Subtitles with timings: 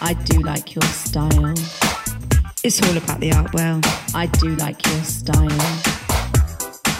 [0.00, 1.54] I do like your style.
[2.62, 3.80] It's all about the art well.
[4.14, 5.60] I do like your style.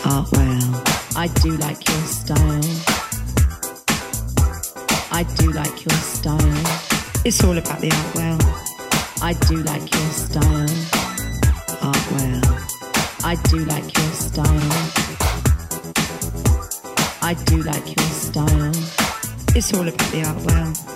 [0.05, 0.83] Art well.
[1.17, 2.63] I do like your style.
[5.13, 7.23] I do like your style.
[7.25, 8.39] It's all about the art well.
[9.23, 10.71] I do like your style.
[11.83, 12.43] Art well.
[13.25, 15.07] I do like your style.
[17.23, 18.73] I do like your style.
[19.55, 20.96] It's all about the art well.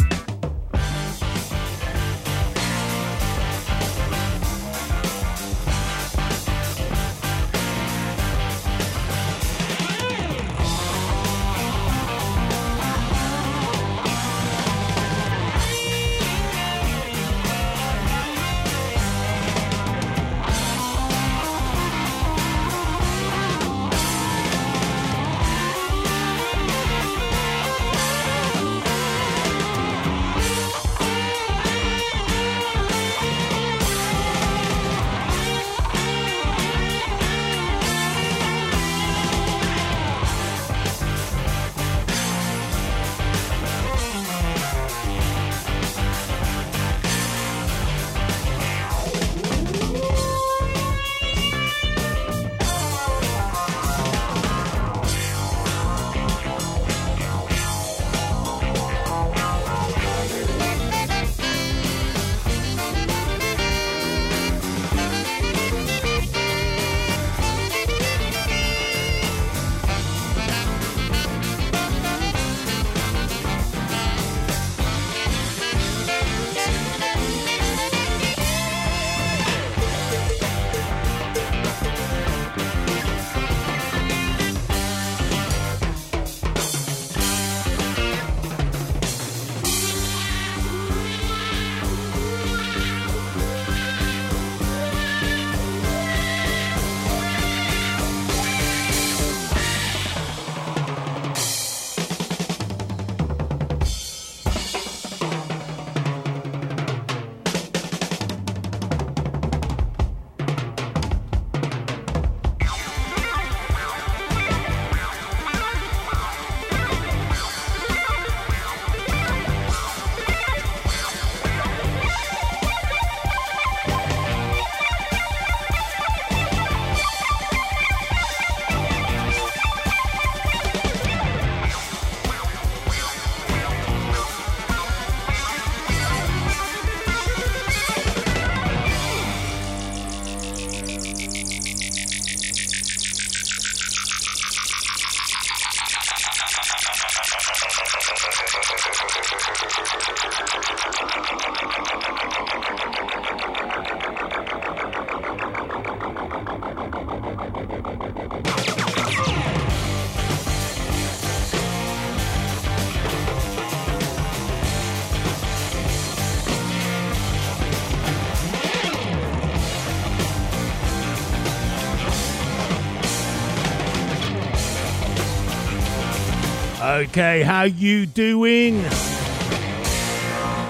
[177.05, 178.75] Okay, how you doing?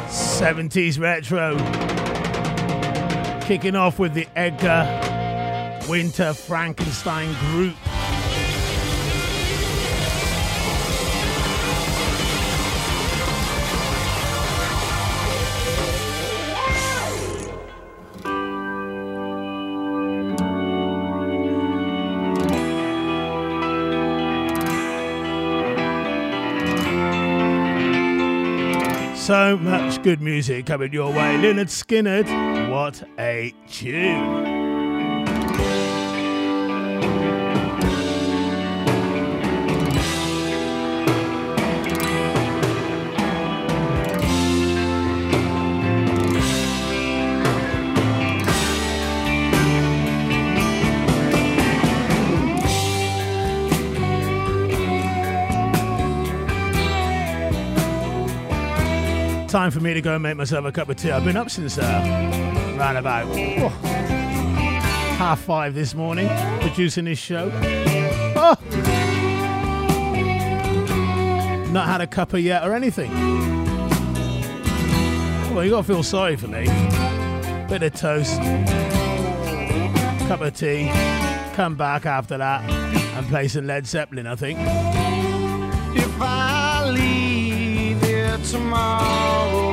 [0.07, 1.57] 70s retro.
[3.45, 4.87] Kicking off with the Edgar
[5.89, 7.75] Winter Frankenstein group.
[29.21, 31.37] So much good music coming your way.
[31.37, 34.60] Lynyrd Skynyrd, what a tune.
[59.51, 61.11] Time for me to go and make myself a cup of tea.
[61.11, 61.83] I've been up since uh,
[62.77, 63.67] around about oh,
[65.17, 66.29] half five this morning,
[66.61, 67.51] producing this show.
[68.33, 68.55] Oh.
[71.69, 73.11] not had a cuppa yet or anything.
[75.53, 76.63] Well, you gotta feel sorry for me.
[77.67, 78.39] Bit of toast,
[80.29, 80.89] cup of tea,
[81.55, 84.59] come back after that and play some Led Zeppelin, I think.
[85.97, 87.30] If I leave
[88.51, 89.70] tomorrow.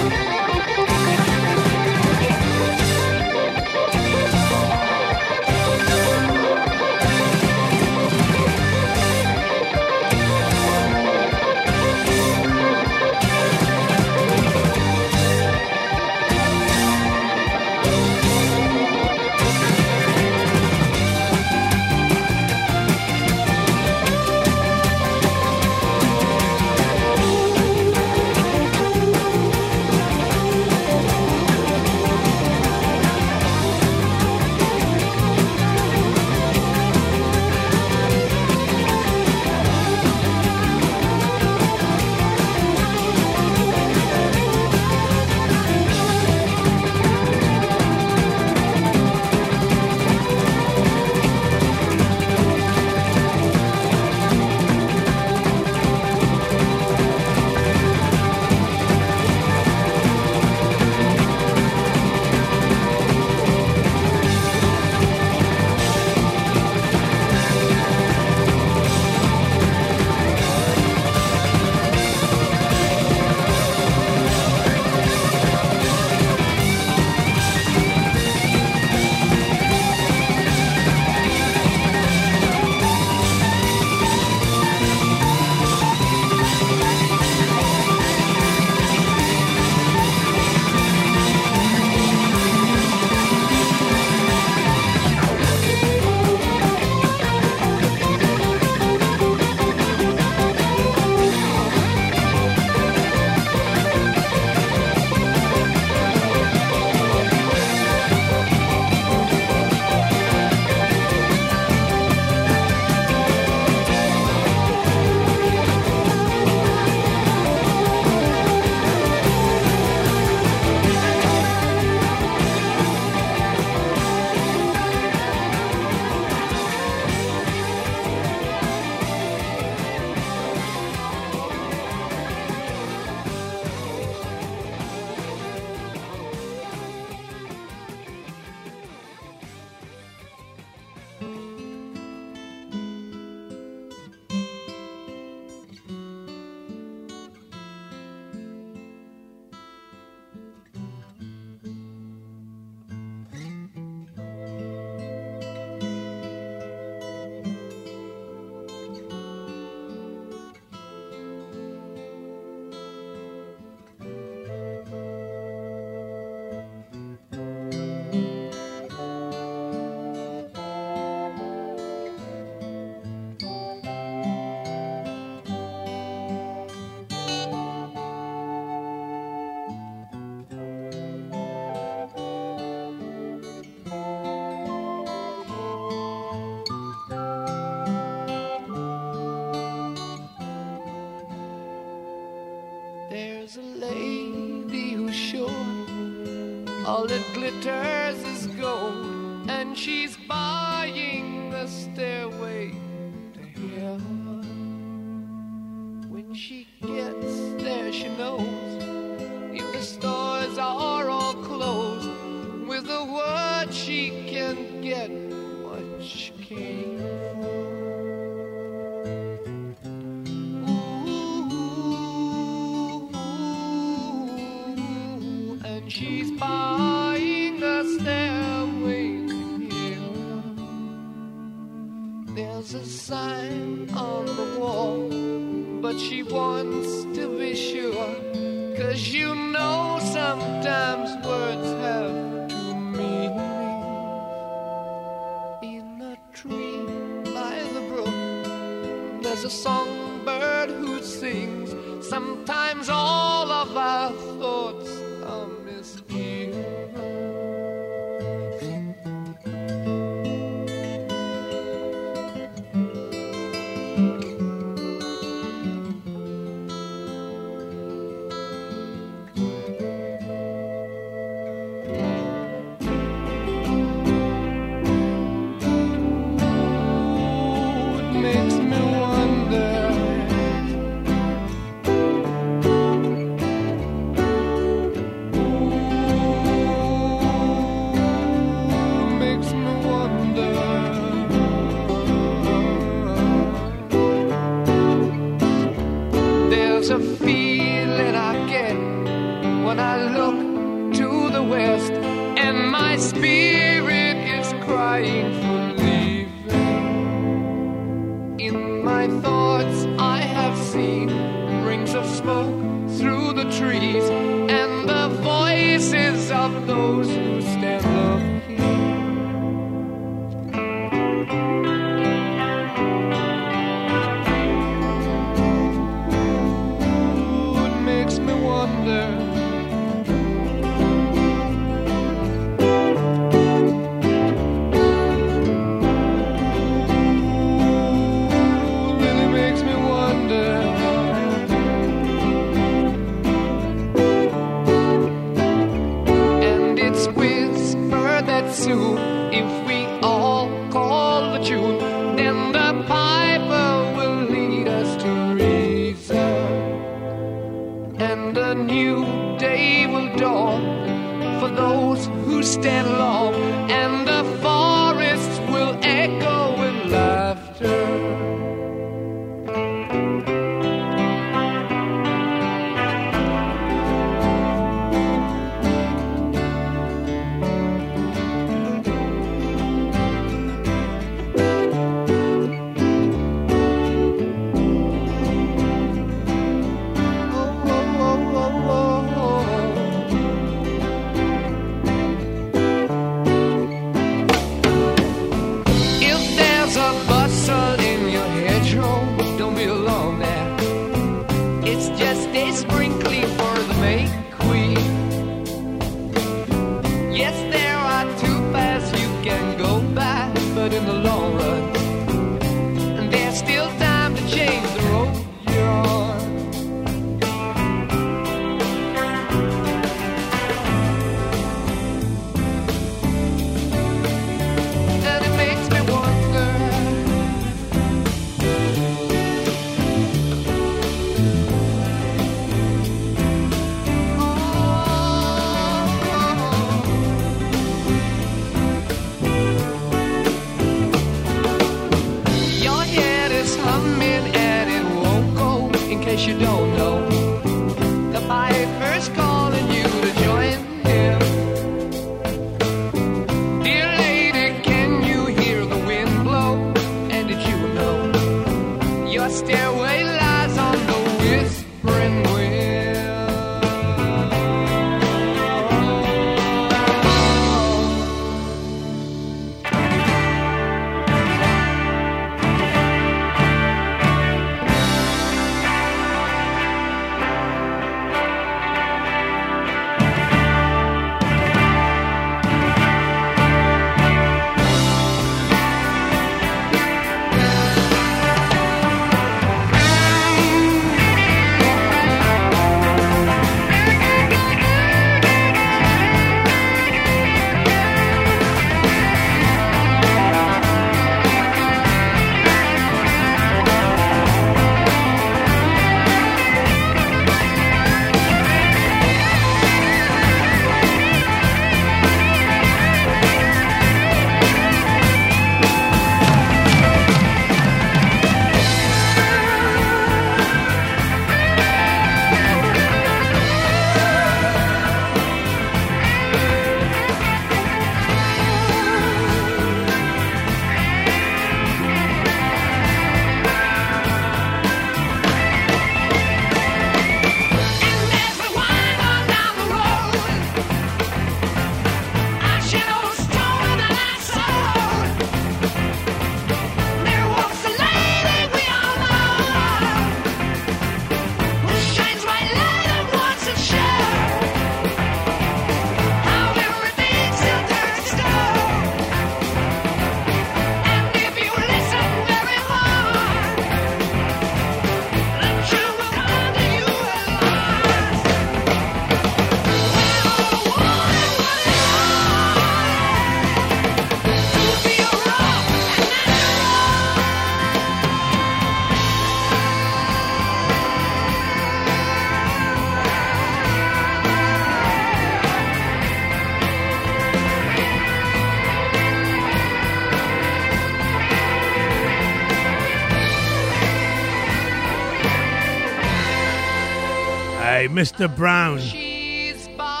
[598.00, 598.34] Mr.
[598.34, 598.80] Brown.
[598.80, 600.00] She's buying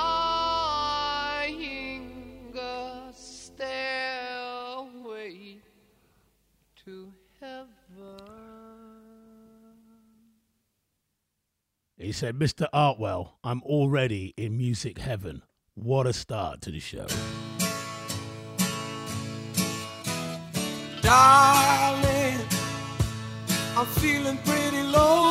[2.56, 3.68] a stairway
[6.82, 7.68] to heaven.
[11.98, 12.68] He said, Mr.
[12.72, 15.42] Artwell, I'm already in music heaven.
[15.74, 17.06] What a start to the show.
[21.02, 22.40] Darling,
[23.76, 25.29] I'm feeling pretty lonesome.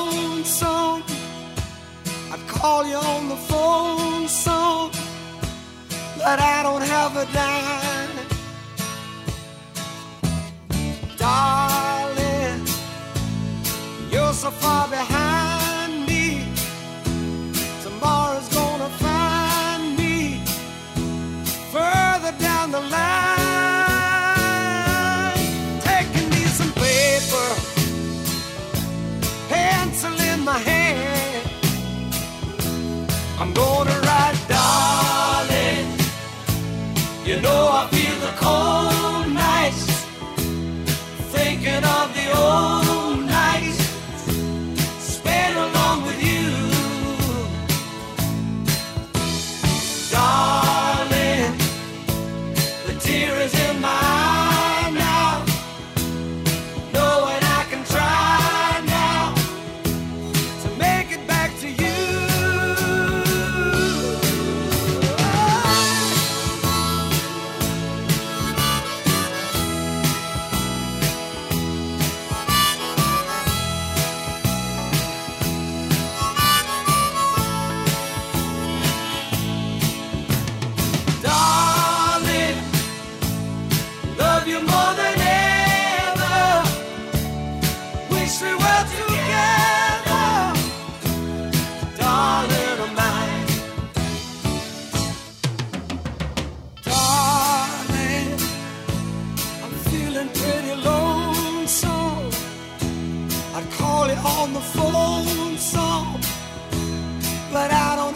[2.59, 4.91] Call you on the phone some,
[6.17, 7.78] but I don't have a dime.
[104.39, 106.19] On the phone some,
[107.51, 108.08] but I don't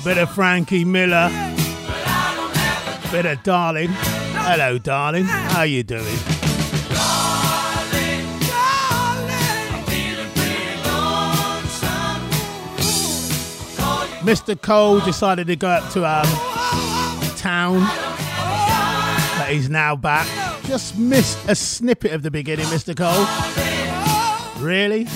[0.00, 1.28] a bit of Frankie Miller.
[3.12, 3.90] Bit of Darling.
[3.90, 5.24] Hello, darling.
[5.24, 6.04] How you doing?
[14.22, 14.58] Mr.
[14.60, 16.26] Cole decided to go up to um,
[17.36, 17.80] town,
[19.38, 20.26] but he's now back.
[20.64, 22.96] Just missed a snippet of the beginning, Mr.
[22.96, 23.26] Cole.
[24.64, 25.06] Really?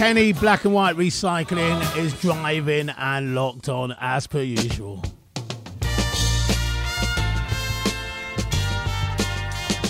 [0.00, 5.04] Kenny Black and White Recycling is driving and locked on as per usual.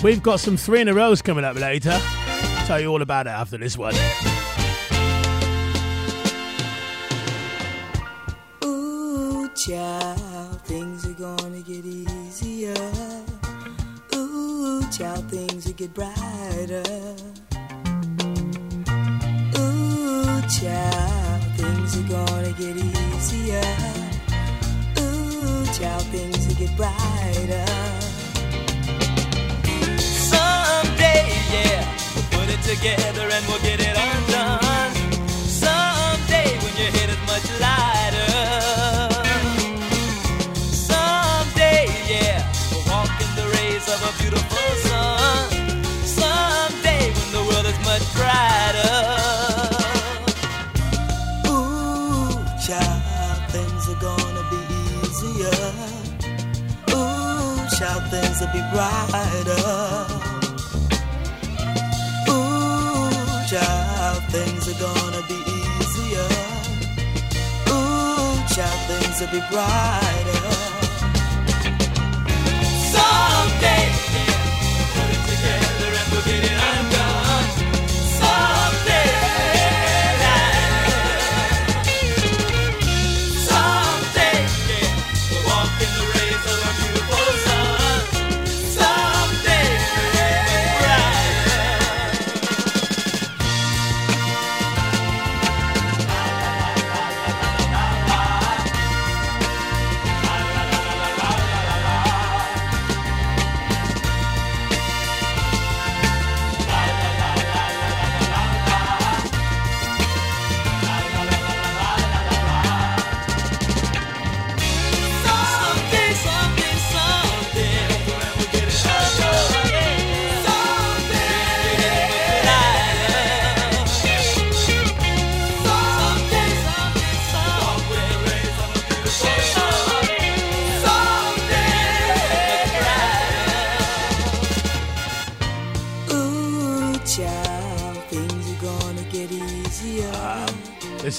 [0.03, 1.97] We've got some three in a rows coming up later.
[2.65, 3.95] Tell you all about it after this one.
[8.65, 12.73] Ooh, child, things are gonna get easier.
[14.13, 17.30] Ooh, child, things will get brighter.
[22.11, 23.75] Gonna get easier.
[24.99, 27.65] Ooh, child, things will get brighter.
[29.97, 31.23] Someday,
[31.55, 34.93] yeah, we'll put it together and we'll get it undone.
[35.63, 37.90] Someday, when your head is much lighter.
[58.11, 59.63] Things will be brighter.
[62.27, 63.09] Ooh,
[63.49, 66.29] child, things are gonna be easier.
[67.71, 70.43] Ooh, child, things will be brighter.
[72.93, 74.35] Someday, yeah,
[74.93, 76.60] put it together and we'll get it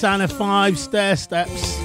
[0.03, 1.77] Santa 5 Stair Steps.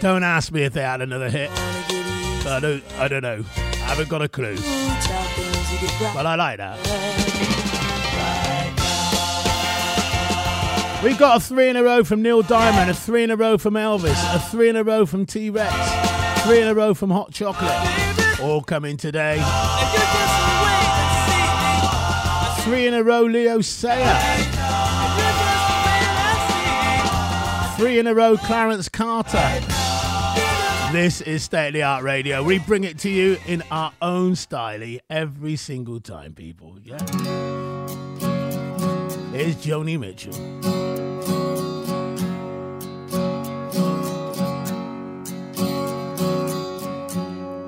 [0.00, 1.50] Don't ask me if they had another hit.
[1.52, 3.44] I don't, I don't know.
[3.54, 4.56] I haven't got a clue.
[6.14, 6.78] But I like that.
[11.04, 13.58] We've got a three in a row from Neil Diamond, a three in a row
[13.58, 15.74] from Elvis, a three in a row from T Rex,
[16.44, 18.40] three in a row from Hot Chocolate.
[18.40, 19.36] All coming today.
[22.68, 24.14] Three in a row, Leo Sayer.
[27.78, 29.38] Three in a row, Clarence Carter.
[30.92, 32.42] This is State of the Art Radio.
[32.42, 36.76] We bring it to you in our own style every single time, people.
[36.84, 36.98] Yeah.
[39.32, 40.34] Here's Joni Mitchell.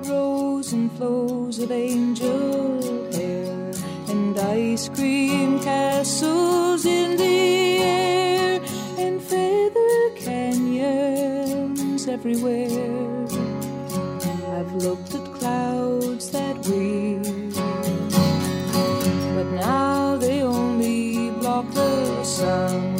[0.07, 2.80] Rows and flows of angels
[4.51, 8.61] ice cream castles in the air
[8.97, 13.27] and feather canyons everywhere.
[14.55, 17.23] I've looked at clouds that weep,
[19.35, 22.90] but now they only block the sun.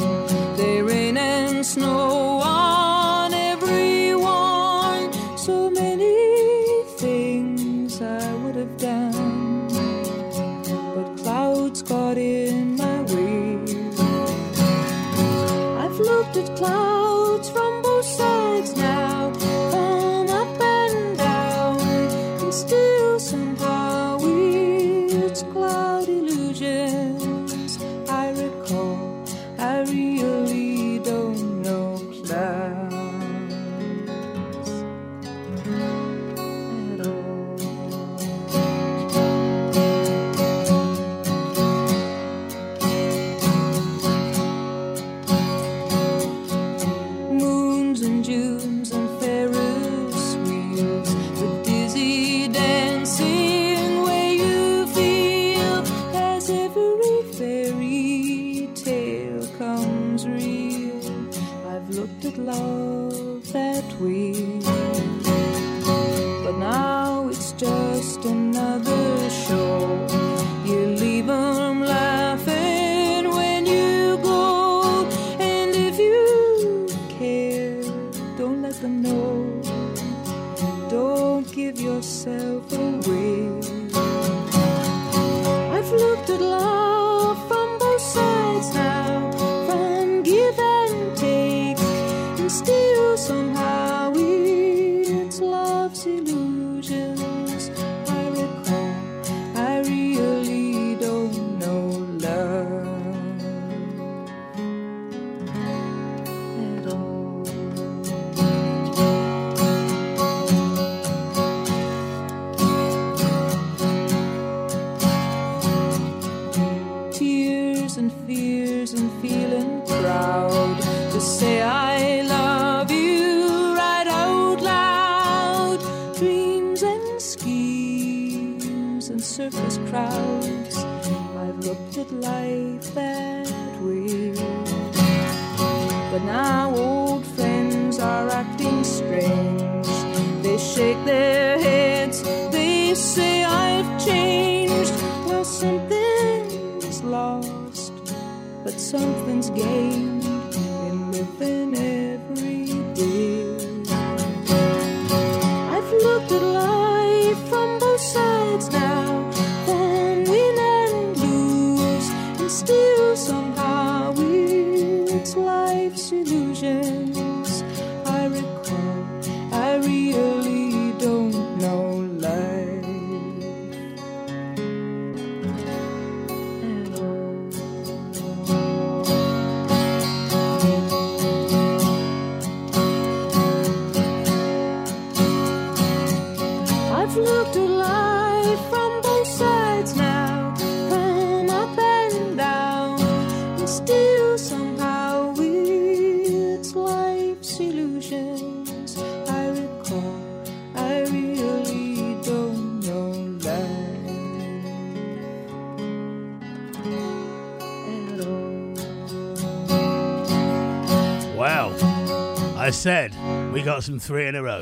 [213.82, 214.62] out some three in a row.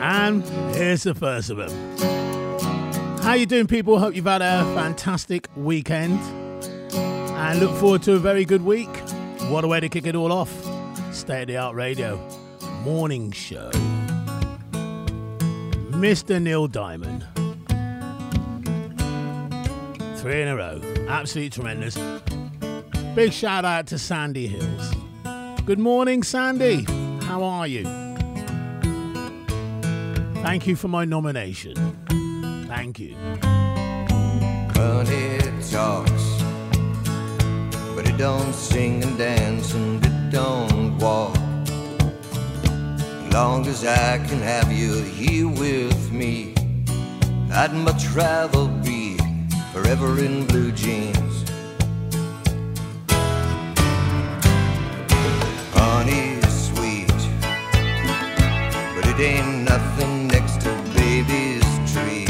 [0.00, 0.42] And
[0.74, 1.98] here's the first of them.
[3.18, 3.98] How you doing, people?
[3.98, 6.18] Hope you've had a fantastic weekend.
[6.92, 8.88] And look forward to a very good week.
[9.48, 10.52] What a way to kick it all off.
[11.12, 12.18] State of the Art Radio
[12.82, 13.70] Morning Show.
[15.92, 16.42] Mr.
[16.42, 17.26] Neil Diamond.
[20.20, 20.80] Three in a row.
[21.08, 21.96] Absolutely tremendous.
[23.14, 24.97] Big shout out to Sandy Hills.
[25.68, 26.86] Good morning, Sandy.
[27.24, 27.84] How are you?
[30.40, 31.74] Thank you for my nomination.
[32.66, 33.14] Thank you.
[34.72, 35.38] Honey
[35.70, 36.42] talks,
[37.94, 41.36] but it don't sing and dance and it don't walk.
[43.30, 46.54] Long as I can have you here with me,
[47.52, 49.18] I'd much rather be
[49.74, 51.27] forever in blue jeans.
[59.18, 62.28] It ain't nothing next to baby's treat.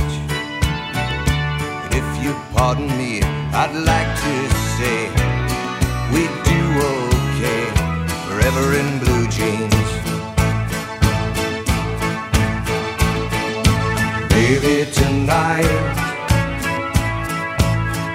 [1.84, 3.20] And if you pardon me,
[3.52, 4.34] I'd like to
[4.76, 4.98] say
[6.12, 6.60] we do
[6.94, 7.64] okay
[8.26, 9.90] forever in blue jeans.
[14.32, 15.68] Baby, tonight,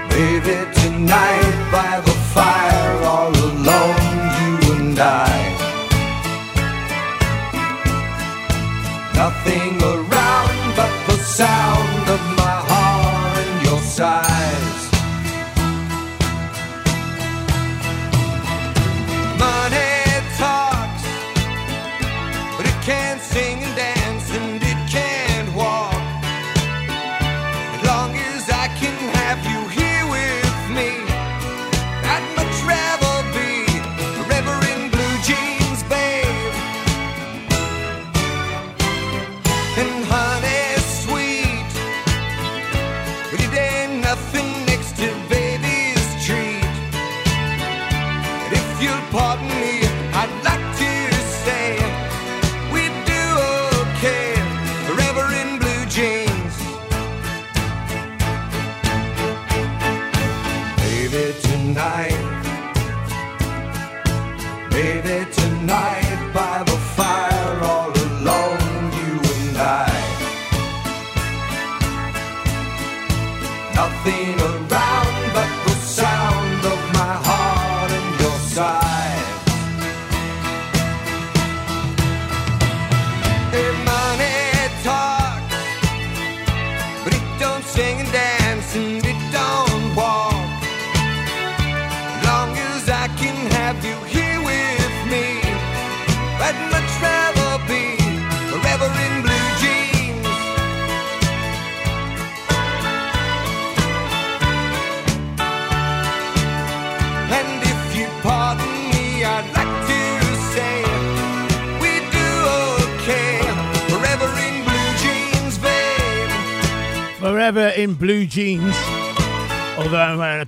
[0.10, 3.98] baby, tonight by the fire, all alone,
[4.40, 5.33] you and I.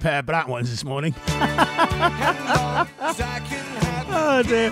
[0.06, 1.16] pair of black ones this morning.
[1.30, 2.88] I
[4.08, 4.72] Oh dear.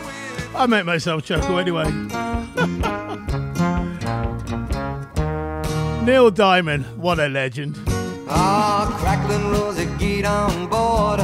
[0.54, 1.86] I make myself chuckle anyway.
[6.06, 7.80] Neil Diamond, what a legend.
[8.30, 9.88] Ah, crackling rosy,
[10.24, 11.20] on board.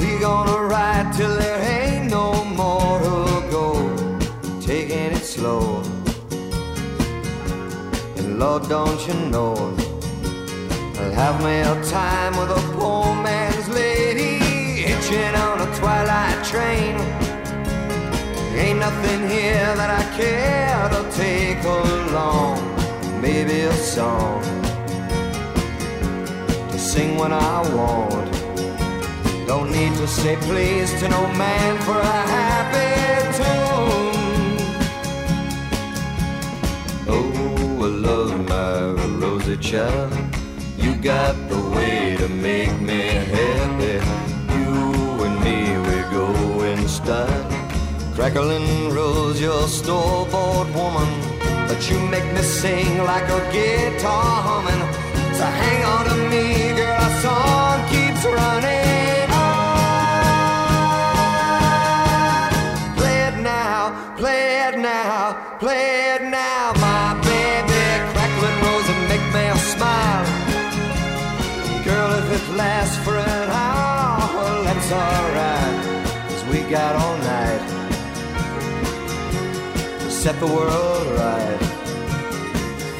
[0.00, 2.98] We gonna ride till there ain't no more
[3.48, 3.74] go.
[4.60, 5.80] Taking it slow.
[8.16, 9.76] And Lord, don't you know,
[11.20, 14.38] have me a time with a poor man's lady,
[14.86, 16.94] hitching on a twilight train.
[18.56, 22.56] Ain't nothing here that I care to take along.
[23.20, 24.40] Maybe a song
[26.70, 28.32] to sing when I want.
[29.46, 32.96] Don't need to say please to no man for a happy
[33.38, 34.60] tune.
[37.14, 38.72] Oh, I love my
[39.20, 40.29] rosy child.
[40.80, 43.02] You got the way to make me
[43.34, 44.00] happy.
[44.54, 46.26] You and me, we go
[46.64, 47.46] in style.
[48.14, 51.08] Crackling rose, your store-bought woman.
[51.68, 54.82] But you make me sing like a guitar humming.
[55.38, 56.44] So hang on to me,
[56.76, 59.70] girl, our song keeps running on.
[62.98, 65.99] Play it now, play it now, play it
[72.60, 75.78] Lasts for an hour, that's alright.
[76.28, 77.64] Cause we got all night.
[80.00, 81.60] To set the world right.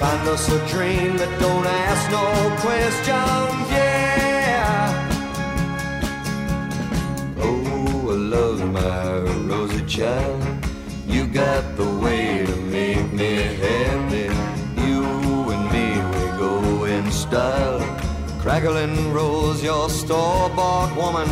[0.01, 2.27] Find us a dream that don't ask no
[2.65, 4.89] questions, yeah.
[7.37, 9.19] Oh, I love my
[9.51, 10.43] rosy child.
[11.07, 13.35] You got the way to make me
[13.67, 14.29] happy.
[14.87, 15.05] You
[15.55, 18.00] and me, we go in style.
[18.43, 21.29] Crackling Rose, your store-bought woman,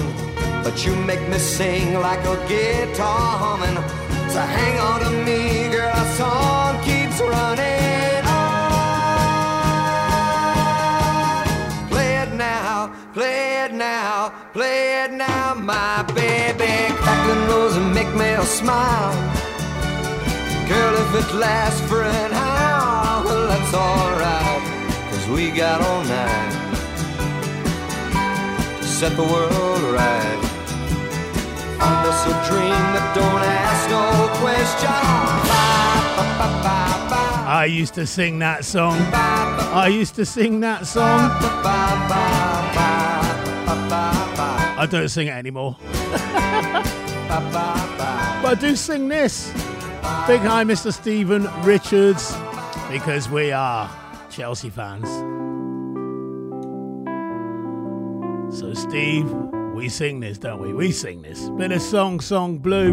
[0.62, 3.76] but you make me sing like a guitar humming.
[4.28, 8.68] So hang on to me, girl, our song keeps running on.
[11.88, 16.92] Play it now, play it now, play it now, my baby.
[16.94, 19.14] Crackling Rose, and make me a smile.
[20.68, 24.62] Girl, if it lasts for an hour, well, that's alright.
[25.11, 26.57] Cause we got all night
[28.99, 30.40] set the world right.
[31.80, 34.90] A dream that don't ask no questions.
[37.46, 38.99] I used to sing that song.
[39.12, 41.30] I used to sing that song.
[44.76, 45.76] I don't sing it anymore.
[48.42, 49.53] But I do sing this.
[50.26, 50.92] Big hi, Mr.
[50.92, 52.34] Stephen Richards,
[52.90, 53.88] because we are
[54.30, 55.47] Chelsea fans.
[58.51, 59.30] So, Steve,
[59.74, 60.72] we sing this, don't we?
[60.72, 61.49] We sing this.
[61.51, 62.92] Bit of song, song, blue.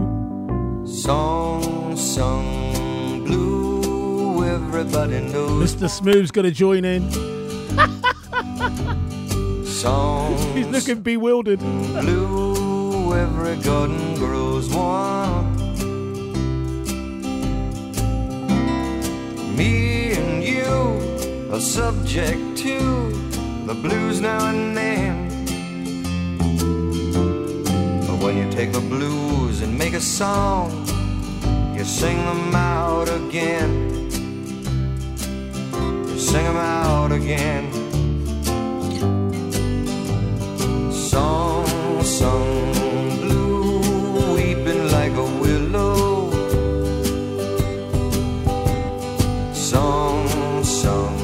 [0.86, 5.74] Song sung blue, everybody knows.
[5.76, 5.90] Mr.
[5.90, 7.10] Smooth's gonna join in.
[9.66, 11.60] Song He's looking bewildered.
[11.60, 15.56] blue, every garden grows one.
[19.56, 22.78] Me and you are subject to
[23.66, 25.35] the blues now and then.
[28.26, 30.72] When you take the blues and make a song,
[31.78, 33.70] you sing them out again.
[36.10, 37.72] You sing them out again.
[40.92, 41.68] Song
[42.02, 42.74] sung
[43.22, 46.32] blue, weeping like a willow.
[49.54, 51.16] Song sung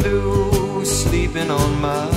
[0.00, 2.13] blue, sleeping on my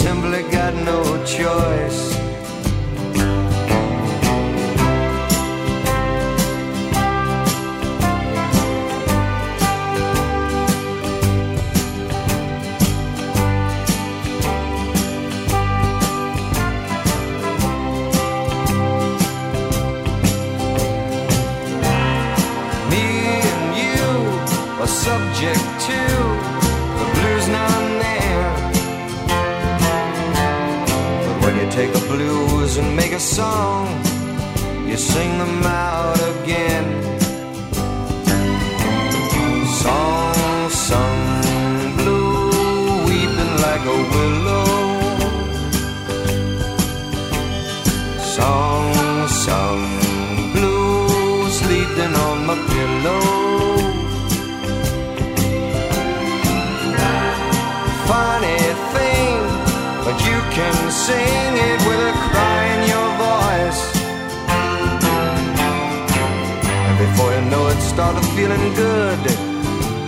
[0.00, 2.19] simply got no choice.
[32.80, 33.86] And make a song,
[34.88, 36.86] you sing them out again.
[39.82, 42.50] Song sung blue,
[43.08, 44.70] weeping like a willow.
[48.36, 49.84] Song sung
[50.54, 53.24] blue, sleeping on my pillow.
[58.10, 58.62] Funny
[58.94, 59.38] thing,
[60.04, 61.79] but you can sing it
[67.90, 69.18] started feeling good.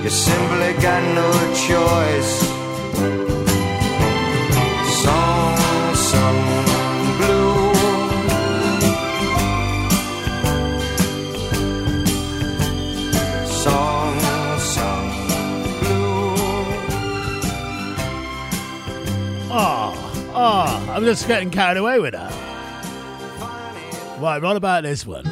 [0.05, 1.29] You simply got no
[1.67, 2.33] choice.
[5.03, 5.57] Song
[6.11, 6.43] sung
[7.19, 7.75] blue.
[13.65, 14.21] Song
[14.75, 15.09] sung
[15.81, 16.35] blue.
[19.51, 19.91] Oh,
[20.35, 22.33] oh, I'm just getting carried away with that.
[24.21, 25.32] Right, what about this one?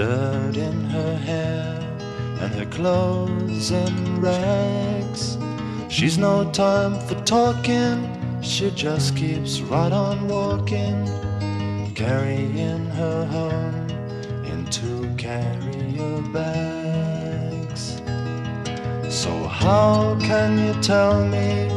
[0.00, 1.78] Dirt in her hair
[2.40, 5.36] and her clothes in rags.
[5.90, 8.08] She's no time for talking,
[8.40, 11.04] she just keeps right on walking,
[11.94, 13.90] carrying her home
[14.46, 18.00] in two carrier bags.
[19.10, 21.68] So, how can you tell me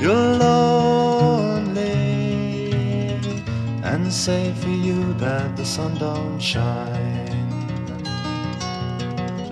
[0.00, 1.92] you're lonely
[3.84, 7.15] and say for you that the sun don't shine?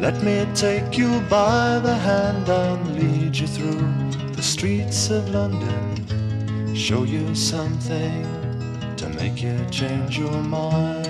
[0.04, 3.88] Let me take you by the hand and lead you through
[4.32, 6.74] the streets of London.
[6.74, 8.26] Show you something
[8.98, 11.06] to make you change your mind.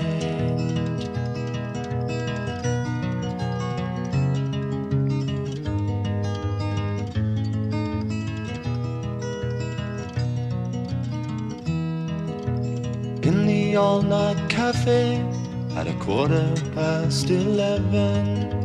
[13.25, 15.17] In the all night cafe
[15.75, 18.64] at a quarter past eleven.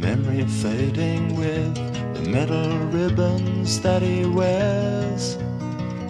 [0.00, 1.74] Memory fading with
[2.14, 5.34] the metal ribbons that he wears.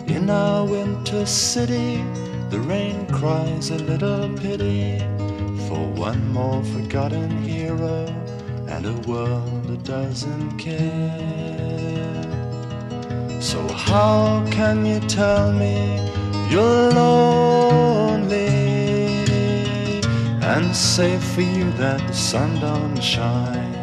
[0.06, 2.04] In our winter city,
[2.50, 4.98] the rain cries a little pity
[5.66, 8.04] for one more forgotten hero
[8.68, 12.22] and a world that doesn't care.
[13.40, 15.96] So, how can you tell me
[16.50, 18.48] you're lonely
[20.42, 23.77] and say for you that the sun don't shine?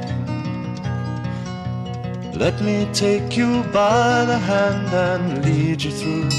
[2.38, 6.30] Let me take you by the hand and lead you through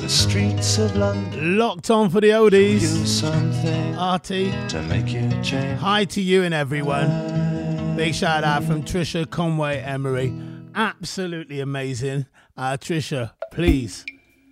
[0.00, 1.56] the streets of London.
[1.58, 3.06] Locked on for the You oldies.
[3.06, 5.80] something Artie, to make you change.
[5.80, 7.96] hi to you and everyone.
[7.96, 10.32] Big shout out from Trisha Conway Emery.
[10.74, 12.26] Absolutely amazing.
[12.56, 14.04] Uh, Trisha, please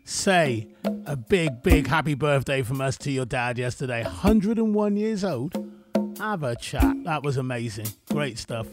[0.05, 0.69] say
[1.07, 4.03] a big, big happy birthday from us to your dad yesterday.
[4.05, 5.55] 101 years old.
[6.19, 6.97] Have a chat.
[7.05, 7.89] That was amazing.
[8.11, 8.67] Great stuff.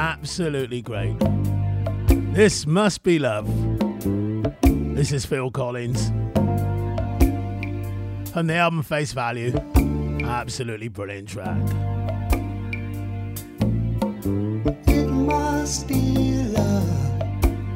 [0.00, 1.14] Absolutely great.
[2.32, 3.46] This must be love.
[4.96, 6.08] This is Phil Collins.
[8.32, 9.52] From the album Face Value.
[10.24, 11.60] Absolutely brilliant track.
[14.88, 17.22] It must be love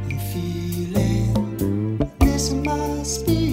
[0.06, 1.98] I'm feeling.
[2.20, 3.43] This must be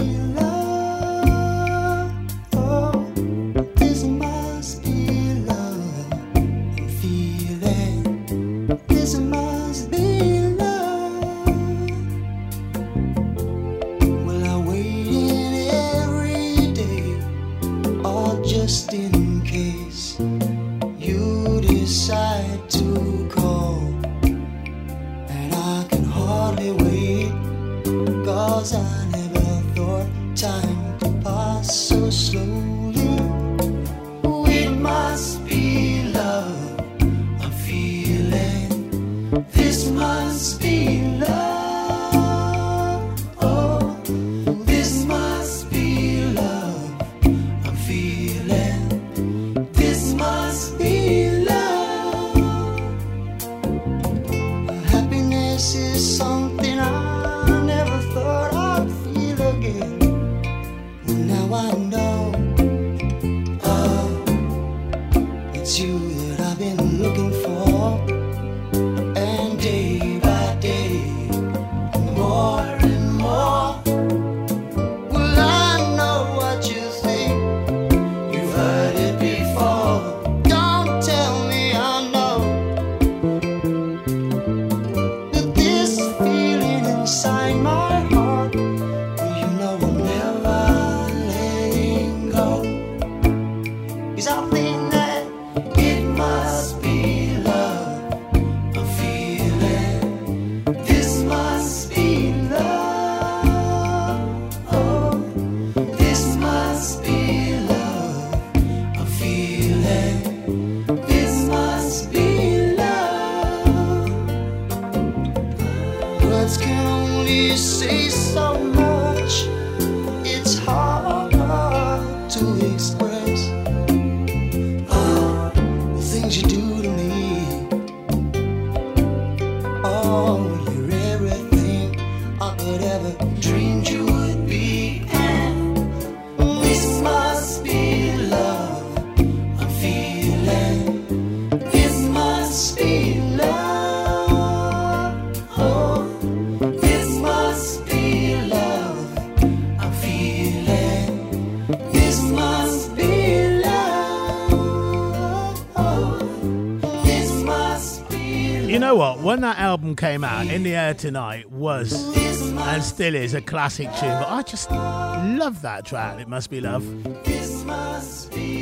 [159.41, 163.87] When that album came out, In the Air Tonight was and still is a classic
[163.95, 166.19] tune, but I just love that track.
[166.19, 166.85] It must be love.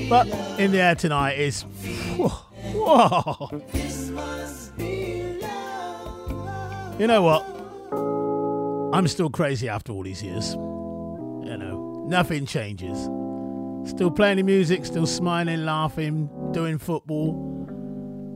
[0.09, 0.27] But
[0.57, 1.63] In the Air Tonight is.
[2.15, 2.29] Whoa.
[2.77, 3.61] whoa.
[6.97, 7.43] You know what?
[8.97, 10.53] I'm still crazy after all these years.
[10.53, 12.97] You know, nothing changes.
[13.83, 17.33] Still playing the music, still smiling, laughing, doing football,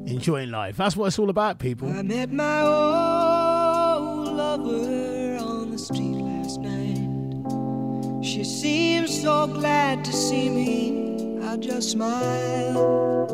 [0.06, 0.78] enjoying life.
[0.78, 1.90] That's what it's all about, people.
[1.90, 8.24] I met my old lover on the street last night.
[8.24, 11.40] She seemed so glad to see me.
[11.44, 13.32] I just smiled.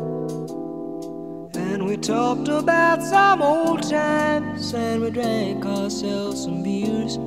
[1.56, 7.18] And we talked about some old times and we drank ourselves some beers.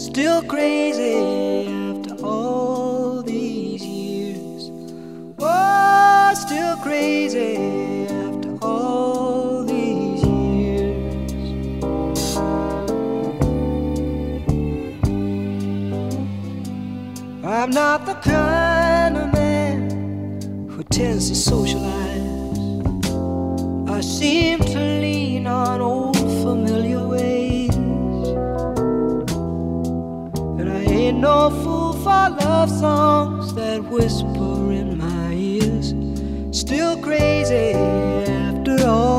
[0.00, 4.70] Still crazy after all these years.
[5.38, 7.95] Oh, still crazy
[17.66, 22.22] I'm not the kind of man who tends to socialize.
[23.90, 27.74] I seem to lean on old familiar ways.
[30.60, 35.94] And I ain't no fool for love songs that whisper in my ears.
[36.56, 38.15] Still crazy
[38.86, 39.15] after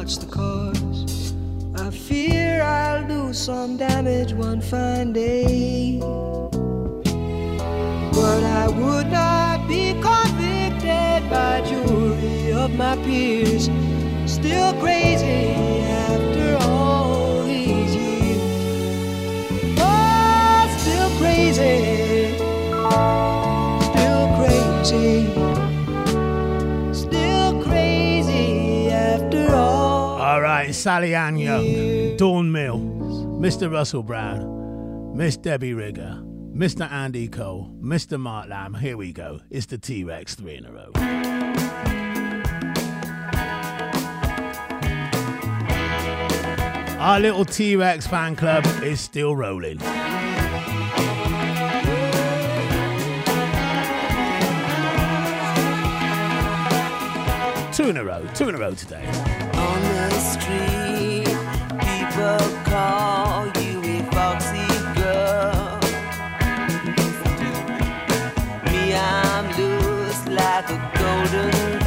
[0.00, 1.34] watch the cars.
[1.76, 5.98] I fear I'll do some damage one fine day.
[8.18, 13.68] But I would not be convicted by jury of my peers.
[14.24, 15.79] Still crazy
[30.80, 33.70] Sally Ann Young, Dawn Mill, Mr.
[33.70, 36.22] Russell Brown, Miss Debbie Rigger,
[36.54, 36.90] Mr.
[36.90, 38.18] Andy Cole, Mr.
[38.18, 38.72] Mark Lamb.
[38.72, 39.40] Here we go.
[39.50, 40.90] It's the T Rex three in a row.
[46.98, 49.76] Our little T Rex fan club is still rolling.
[57.74, 59.49] Two in a row, two in a row today
[60.20, 61.24] street,
[61.80, 64.68] people call you a foxy
[65.00, 65.80] girl.
[68.66, 71.79] Me, I'm loose like a golden.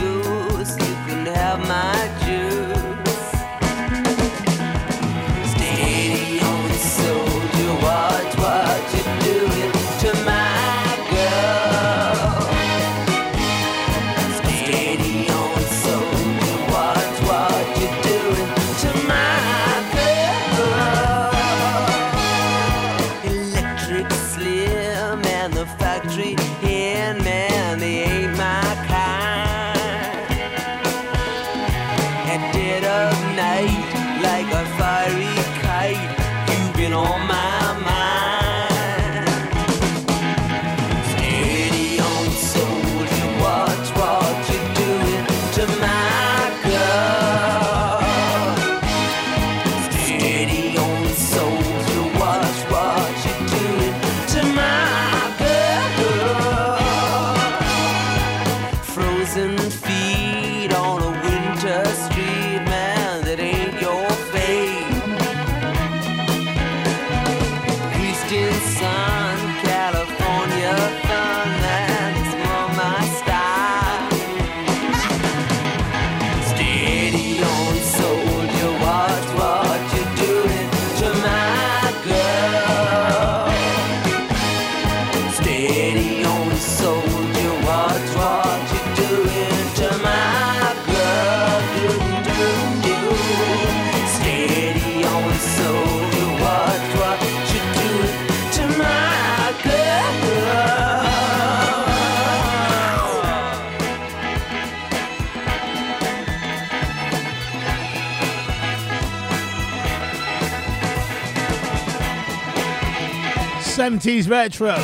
[114.04, 114.76] 90s retro.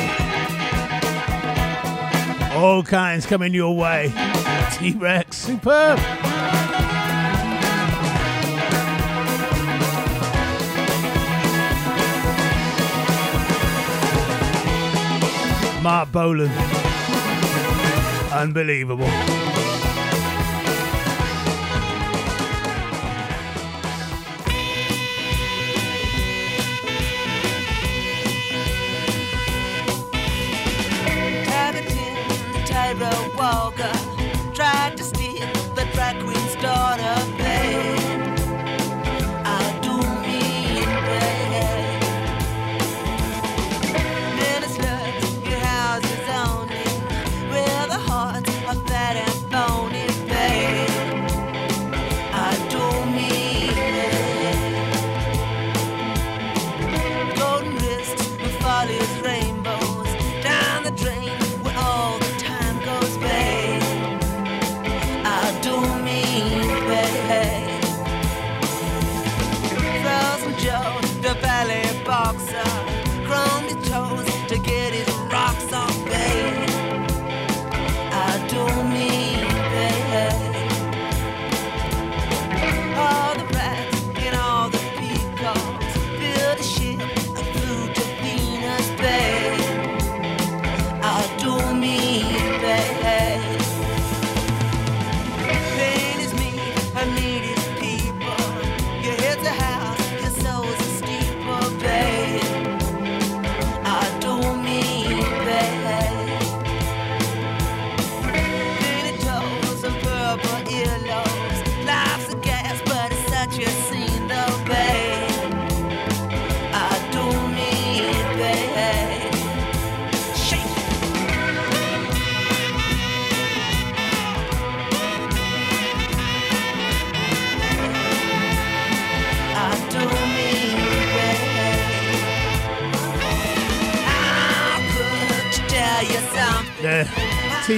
[2.58, 4.12] All kinds coming your way.
[4.72, 5.98] T Rex, superb.
[15.82, 16.50] Marc Bolan,
[18.32, 19.39] unbelievable.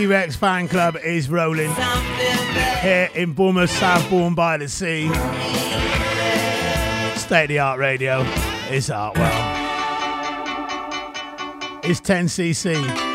[0.03, 1.73] T Rex fan club is rolling
[2.81, 5.07] here in Bournemouth, Southbourne by the Sea.
[7.17, 8.23] State of the art radio
[8.69, 9.15] is Artwell.
[11.85, 13.12] It's 10cc.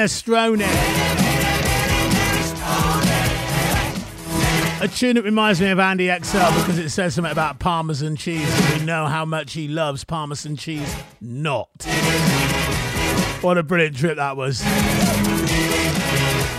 [0.00, 0.62] Minestrone.
[4.80, 8.48] A tune that reminds me of Andy XL because it says something about Parmesan cheese.
[8.70, 10.96] And we know how much he loves Parmesan cheese.
[11.20, 11.68] Not.
[13.42, 14.62] What a brilliant trip that was.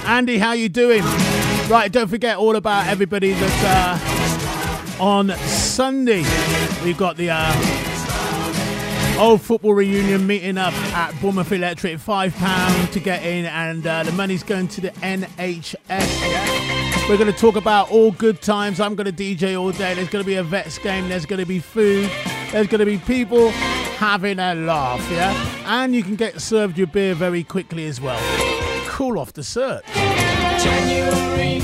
[0.05, 1.01] Andy, how you doing?
[1.67, 6.23] Right, don't forget all about everybody that's uh, on Sunday.
[6.83, 7.70] We've got the uh,
[9.21, 11.99] Old football reunion meeting up at Bournemouth Electric.
[11.99, 15.77] Five pound to get in, and uh, the money's going to the NHS.
[17.07, 18.79] We're going to talk about all good times.
[18.79, 19.93] I'm going to DJ all day.
[19.93, 21.07] There's going to be a vets game.
[21.07, 22.09] There's going to be food.
[22.51, 23.51] There's going to be people
[23.99, 25.07] having a laugh.
[25.11, 25.35] Yeah,
[25.67, 28.19] and you can get served your beer very quickly as well.
[28.87, 29.85] Cool off the search.
[29.93, 31.59] January,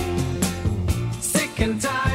[1.20, 2.07] sick and tired.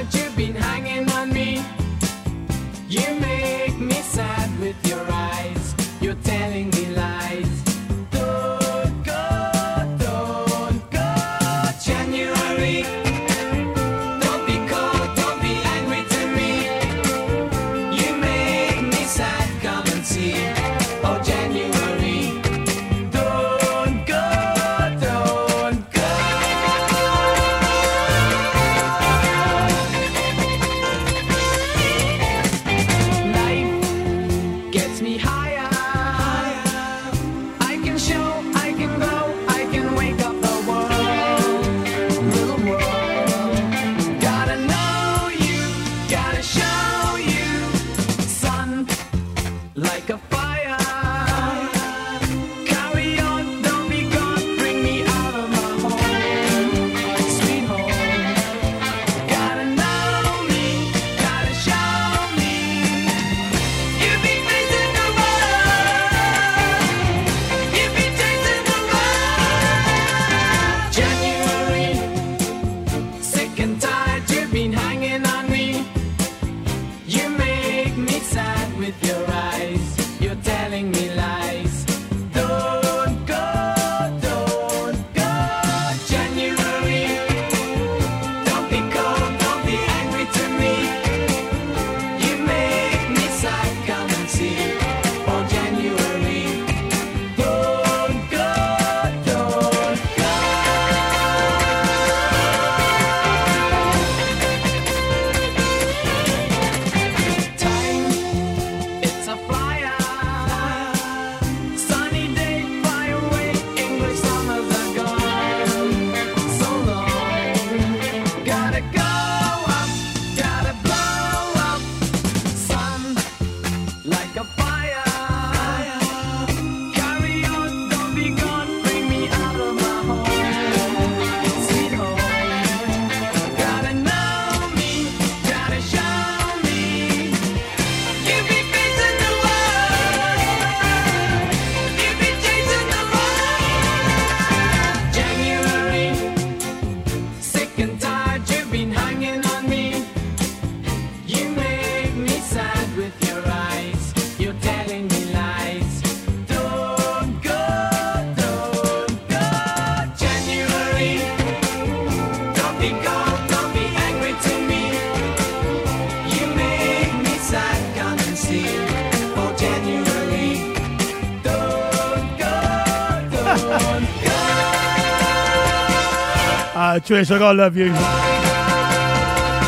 [177.03, 177.89] Trish, I gotta love you.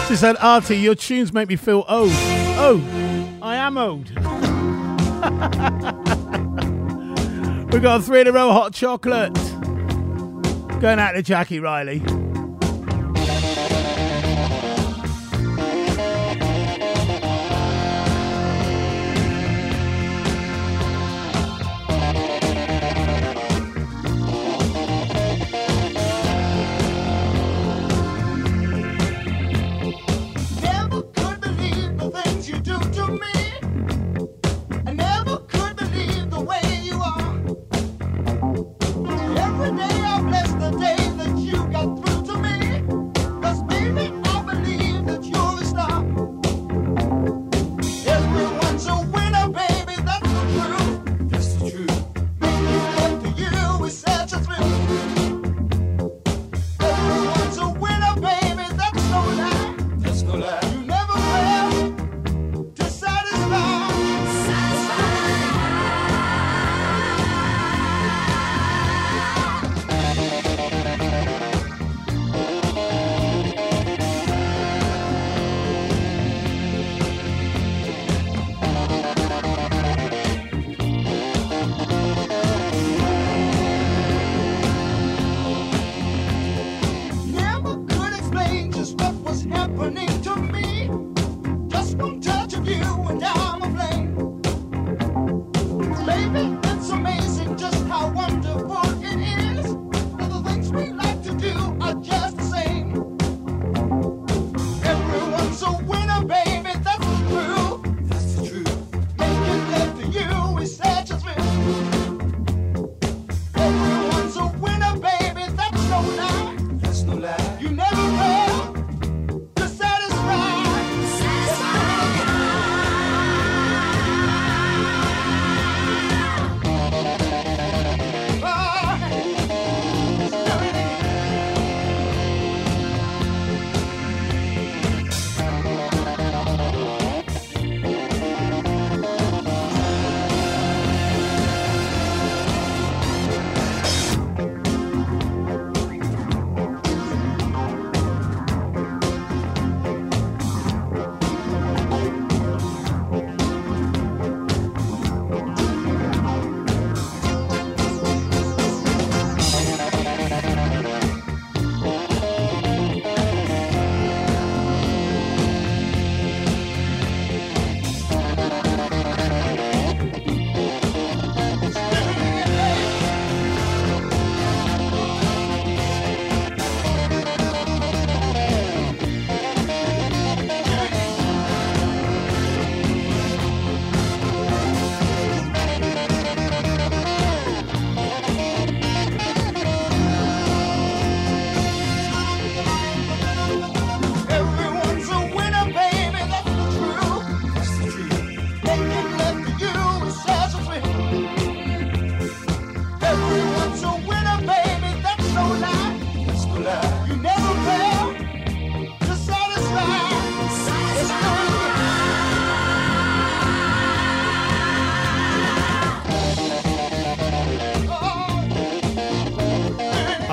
[0.07, 2.11] She said, Artie, your tunes make me feel old.
[2.57, 2.81] Oh,
[3.43, 4.09] I am old.
[7.73, 9.35] we got a three in a row hot chocolate.
[10.81, 12.01] Going out to Jackie Riley.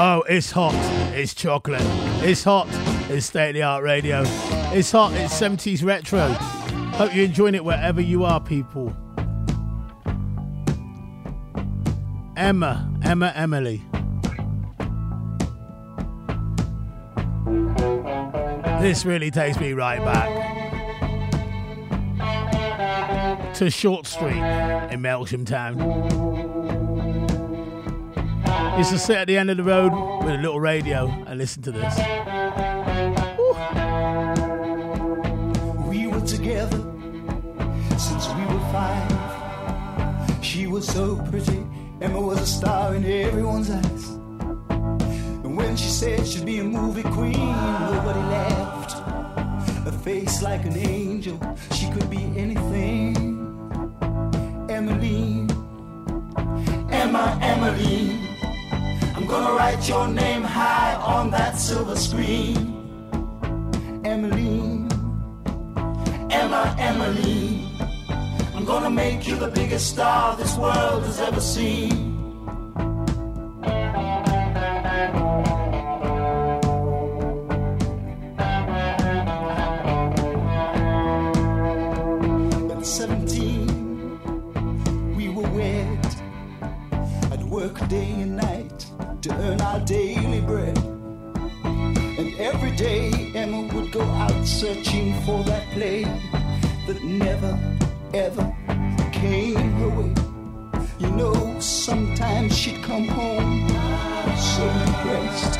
[0.04, 0.74] Oh, it's hot.
[1.14, 1.84] It's chocolate.
[2.24, 2.66] It's hot.
[3.12, 4.24] It's state of the art radio.
[4.74, 5.14] It's hot.
[5.14, 6.28] It's 70s retro.
[6.97, 8.91] Hope you're enjoying it wherever you are, people.
[12.36, 13.84] Emma, Emma, Emily.
[18.82, 20.32] This really takes me right back
[23.54, 26.80] to Short Street in Melksham Town.
[28.82, 29.91] Used to sit at the end of the road
[30.23, 31.95] with a little radio and listen to this.
[35.88, 36.82] We were together
[37.99, 40.43] since we were five.
[40.43, 41.63] She was so pretty,
[42.01, 44.07] Emma was a star in everyone's eyes.
[45.43, 48.95] And when she said she'd be a movie queen, nobody laughed.
[49.88, 51.39] A face like an angel,
[51.76, 53.27] she could be anything.
[54.72, 55.51] Emmeline,
[56.89, 58.31] Emma, Emmeline.
[59.32, 62.58] Gonna write your name high on that silver screen.
[64.03, 64.86] Emily,
[66.30, 67.66] Emma, Emily,
[68.53, 72.10] I'm gonna make you the biggest star this world has ever seen.
[89.72, 90.77] our daily bread.
[92.19, 96.03] And every day Emma would go out searching for that play
[96.88, 97.57] that never,
[98.14, 98.53] ever
[99.14, 100.14] came her way.
[100.99, 103.69] You know, sometimes she'd come home
[104.38, 105.60] so depressed.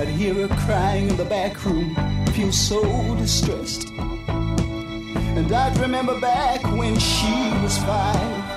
[0.00, 1.94] I'd hear her crying in the back room,
[2.32, 2.80] feel so
[3.16, 3.90] distressed.
[5.36, 8.49] And I'd remember back when she was five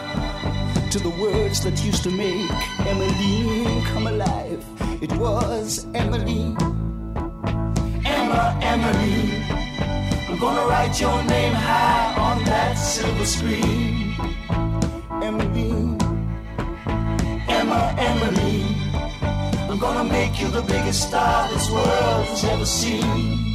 [0.93, 2.51] to the words that used to make
[2.85, 4.63] Emmeline come alive.
[5.01, 6.55] It was Emily.
[8.05, 9.43] Emma, Emily.
[10.29, 14.13] I'm gonna write your name high on that silver screen.
[15.23, 15.97] Emily.
[17.49, 18.63] Emma, Emily.
[19.67, 23.52] I'm gonna make you the biggest star this world has ever seen.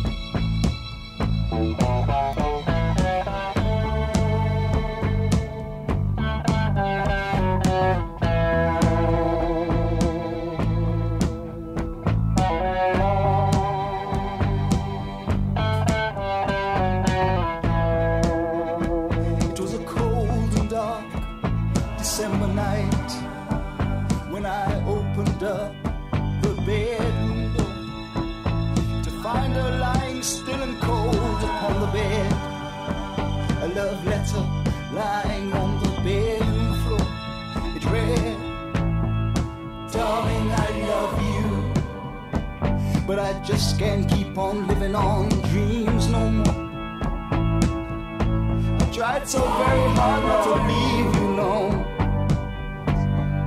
[43.09, 46.69] But I just can't keep on living on dreams no more.
[48.83, 51.75] I tried so very hard not to leave you alone.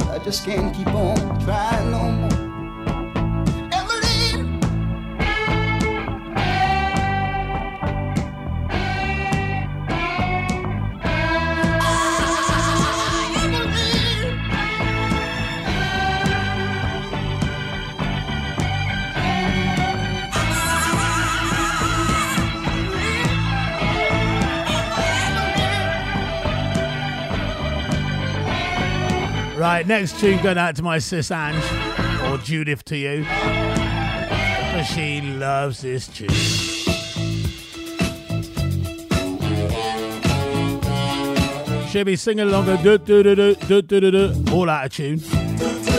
[0.09, 1.15] I just can't keep on
[1.45, 2.50] trying no more.
[29.61, 31.63] Right, next tune going out to my sis Ange,
[32.23, 33.23] or Judith to you.
[33.29, 36.29] But she loves this tune.
[41.89, 45.90] She'll be singing along, do, do, do, do, do, do, do, all out of tune.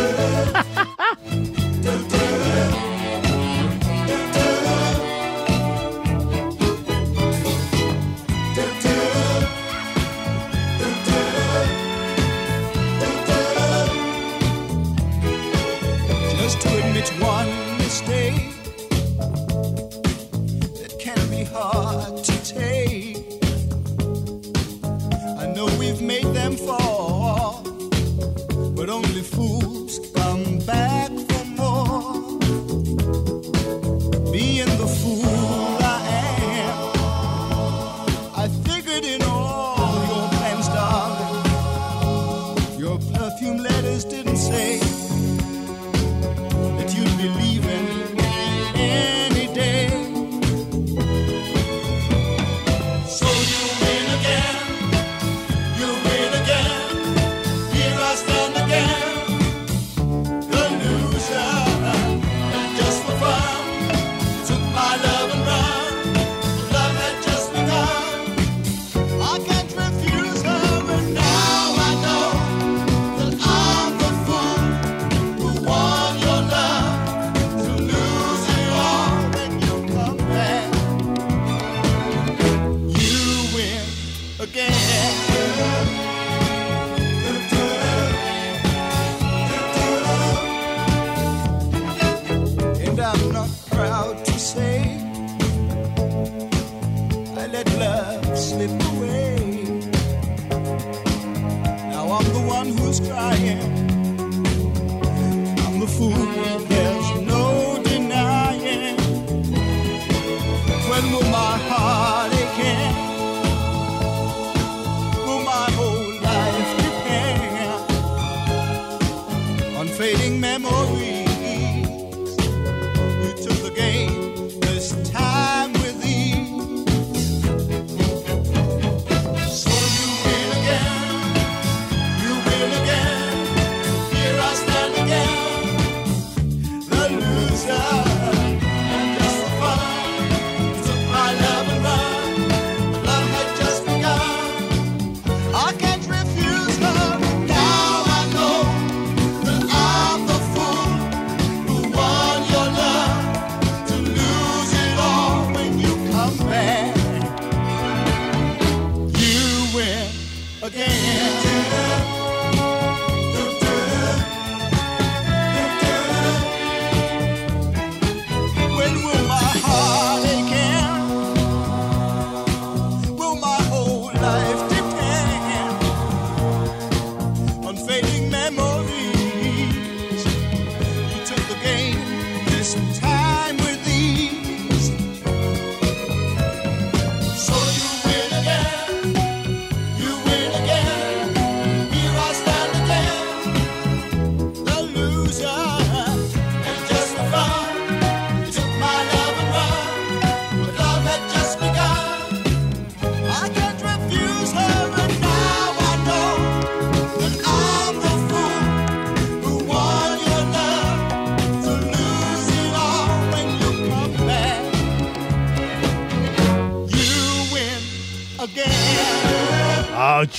[21.53, 22.22] heart.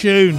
[0.03, 0.35] Tune.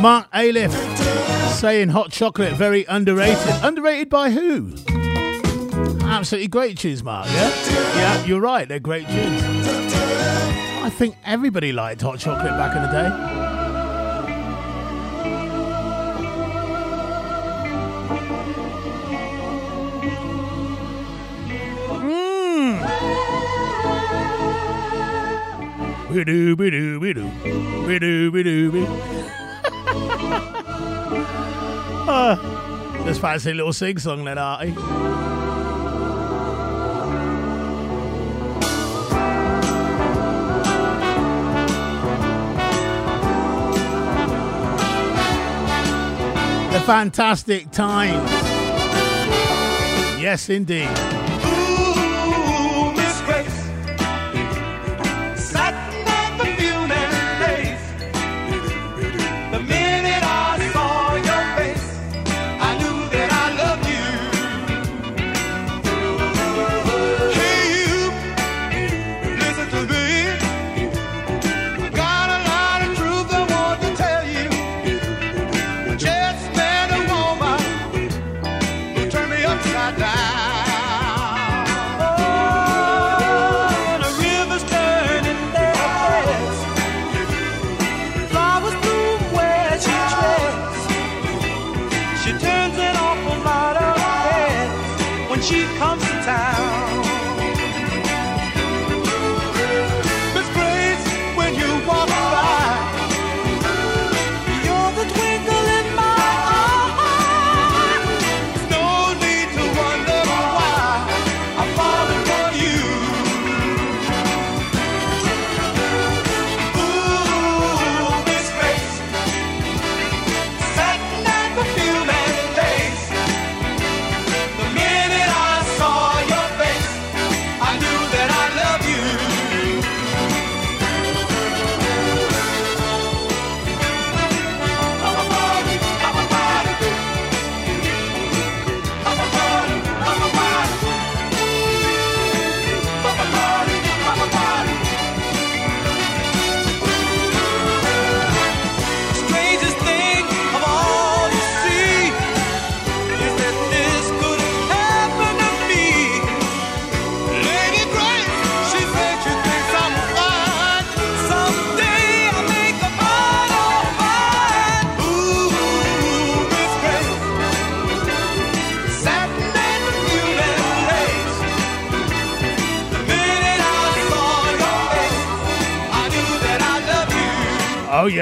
[0.00, 0.72] Mark Aliff
[1.52, 3.36] saying hot chocolate very underrated.
[3.62, 4.72] Underrated by who?
[6.00, 7.26] Absolutely great tunes, Mark.
[7.26, 7.50] Yeah,
[7.96, 8.66] yeah, you're right.
[8.66, 9.42] They're great tunes.
[9.44, 13.41] I think everybody liked hot chocolate back in the day.
[33.04, 34.36] Just ah, fancy a little sing song then.
[46.72, 48.30] The fantastic times.
[50.20, 51.21] Yes, indeed.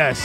[0.00, 0.24] Yes.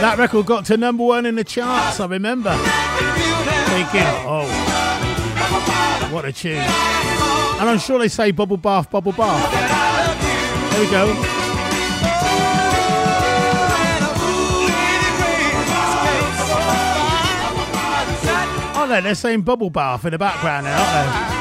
[0.00, 2.52] That record got to number one in the charts, I remember.
[3.72, 4.46] Thinking, oh,
[6.12, 6.58] what a tune.
[6.58, 9.50] And I'm sure they say bubble bath, bubble bath.
[10.70, 11.12] There we go.
[18.78, 21.35] Oh, they're saying bubble bath in the background now,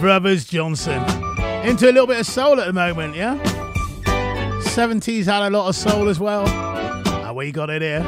[0.00, 1.02] Brothers Johnson.
[1.62, 3.38] Into a little bit of soul at the moment, yeah?
[4.62, 6.48] 70s had a lot of soul as well.
[6.48, 8.02] And we got it here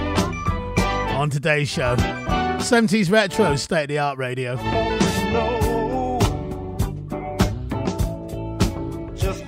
[1.15, 1.95] on today's show.
[1.97, 4.57] 70s retro, state of the art radio.
[9.15, 9.45] just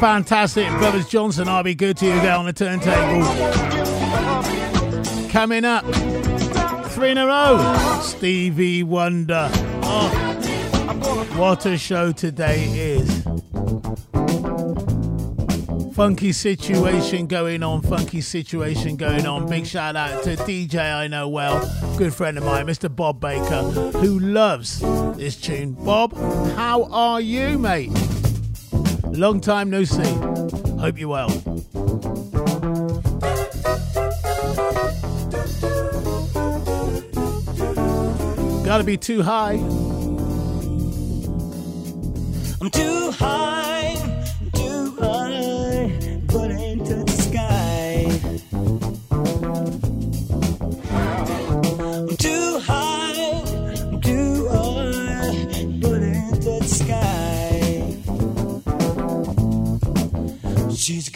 [0.00, 1.46] fantastic Brothers Johnson.
[1.46, 3.22] I'll be good to you there on the turntable.
[5.28, 5.84] Coming up,
[6.92, 8.00] three in a row.
[8.00, 9.50] Stevie Wonder.
[9.82, 10.08] Oh,
[11.36, 12.64] what a show today
[12.96, 13.24] is.
[15.94, 19.46] Funky situation going on, funky situation going on.
[19.50, 21.60] Big shout out to DJ I know well,
[21.98, 22.94] good friend of mine, Mr.
[22.94, 23.62] Bob Baker,
[23.98, 24.80] who loves
[25.18, 25.72] this tune.
[25.72, 26.16] Bob,
[26.56, 27.90] how are you, mate?
[29.12, 30.02] Long time no see.
[30.78, 31.28] Hope you're well.
[38.64, 39.54] Gotta be too high.
[42.60, 43.59] I'm too high,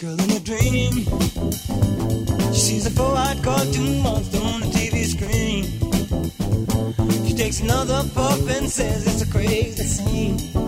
[0.04, 0.92] girl in a dream.
[2.52, 5.64] She sees a four-eyed cartoon monster on the TV screen.
[7.26, 10.63] She takes another puff and says it's a crazy scene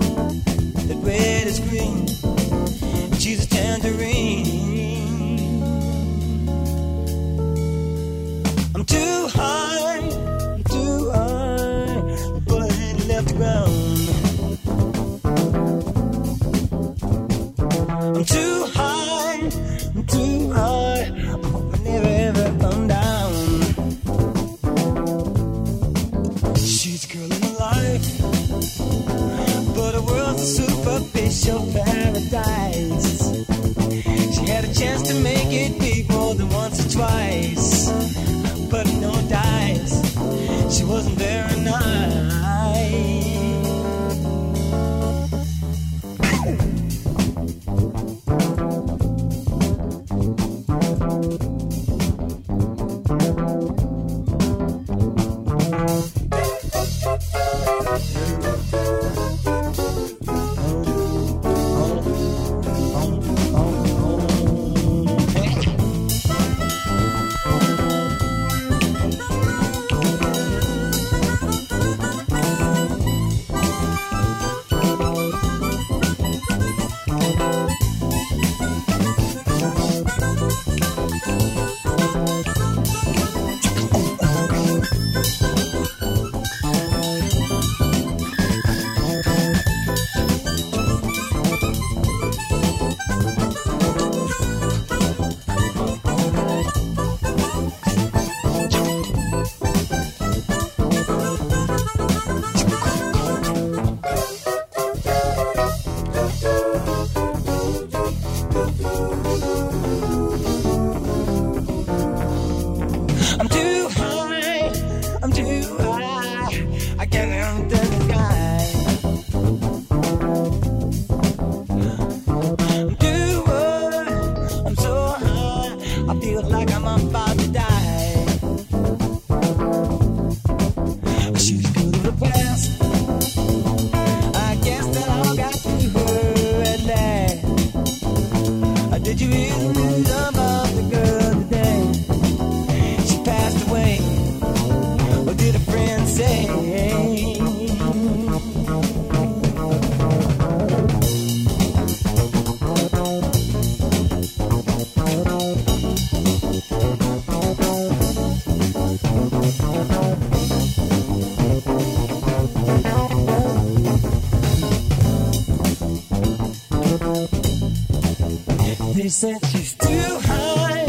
[169.16, 170.84] said she's too high,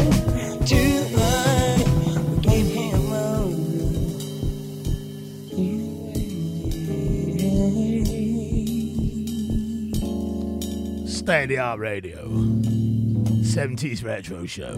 [0.66, 1.76] too high.
[11.06, 12.28] Stay the Art Radio.
[12.28, 14.76] 70s Retro Show.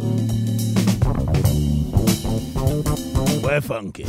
[3.42, 4.06] We're funky.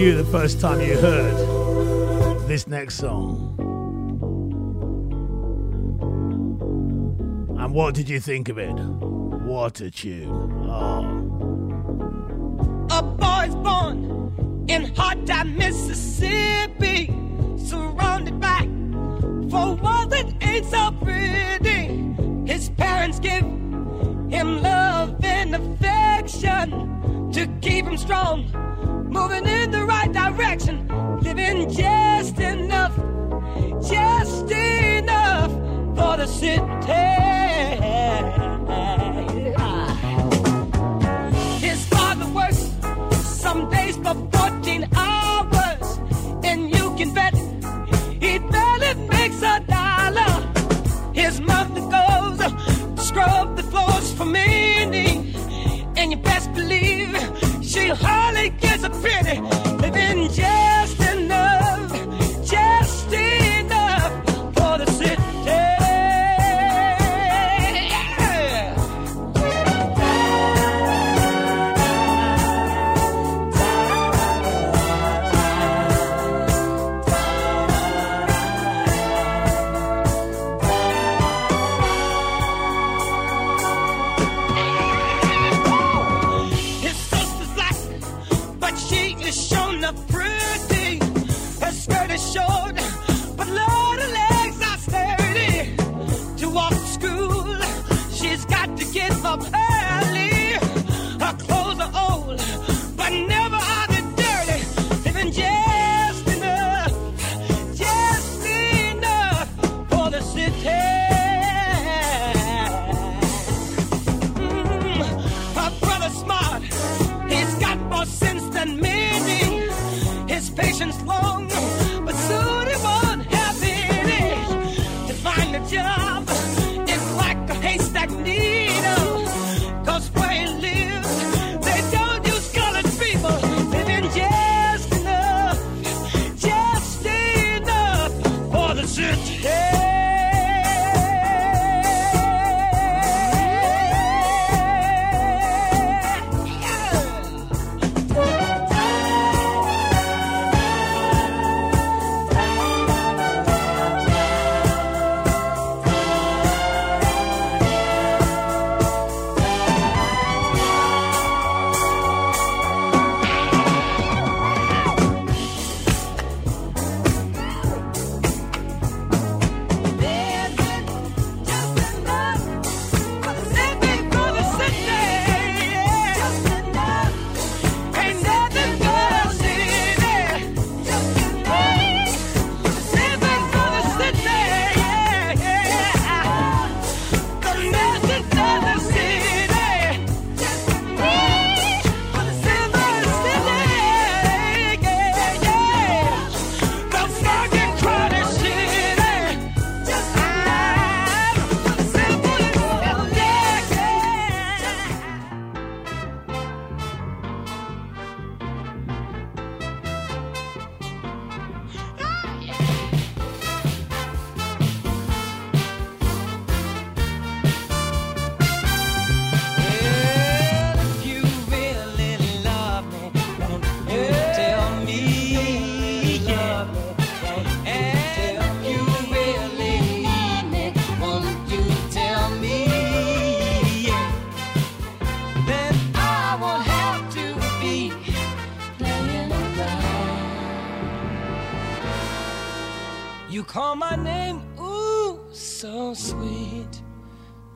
[0.00, 3.54] You the first time you heard this next song?
[7.58, 8.72] And what did you think of it?
[8.72, 10.59] What a tune.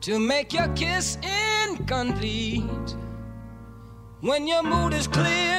[0.05, 1.17] to make your kiss
[1.67, 2.95] incomplete.
[4.21, 5.57] When your mood is clear,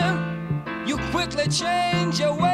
[0.86, 2.45] you quickly change your way.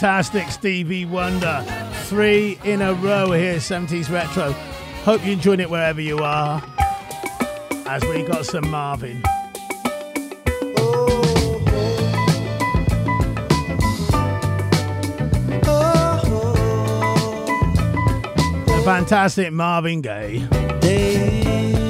[0.00, 1.62] fantastic Stevie Wonder.
[2.04, 4.52] Three in a row here, 70s Retro.
[5.04, 6.62] Hope you're enjoying it wherever you are.
[7.84, 9.20] As we got some Marvin.
[18.64, 21.89] The fantastic Marvin Gaye.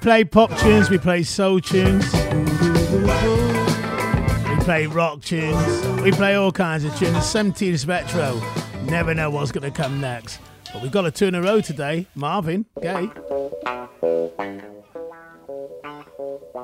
[0.00, 2.20] play pop tunes, we play soul tunes, we
[4.64, 7.16] play rock tunes, we play all kinds of tunes.
[7.16, 8.40] 17th Retro.
[8.84, 10.40] Never know what's going to come next.
[10.72, 12.06] But we've got a two in a row today.
[12.14, 13.10] Marvin, Gaye.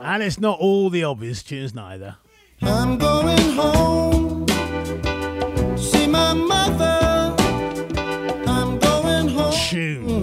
[0.02, 2.16] And it's not all the obvious tunes, neither.
[2.62, 4.46] I'm going home,
[5.76, 7.34] see my mother.
[8.46, 9.52] I'm going home.
[9.52, 10.15] Tune.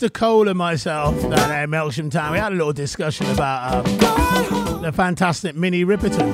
[0.00, 0.10] Mr.
[0.10, 4.80] Cole and myself down there in Melksham Town, we had a little discussion about um,
[4.80, 6.32] the fantastic Minnie Riperton.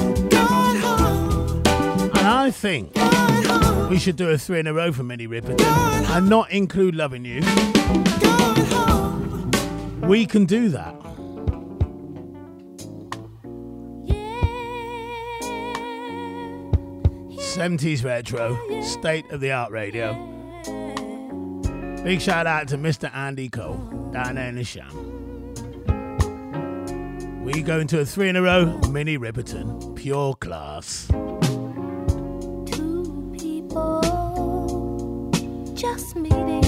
[2.16, 2.94] And I think
[3.90, 5.60] we should do a three in a row for Minnie Riperton
[6.10, 7.40] and not include Loving You.
[10.06, 10.94] We can do that.
[14.05, 14.43] Yeah.
[17.36, 20.35] 70s retro, state of the art radio.
[22.06, 23.12] Big shout out to Mr.
[23.12, 23.78] Andy Cole
[24.12, 24.94] down there in the sham.
[27.42, 29.96] We go into a three in a row Minnie Riperton.
[29.96, 31.08] Pure class.
[32.70, 35.32] Two people
[35.74, 36.65] just meeting.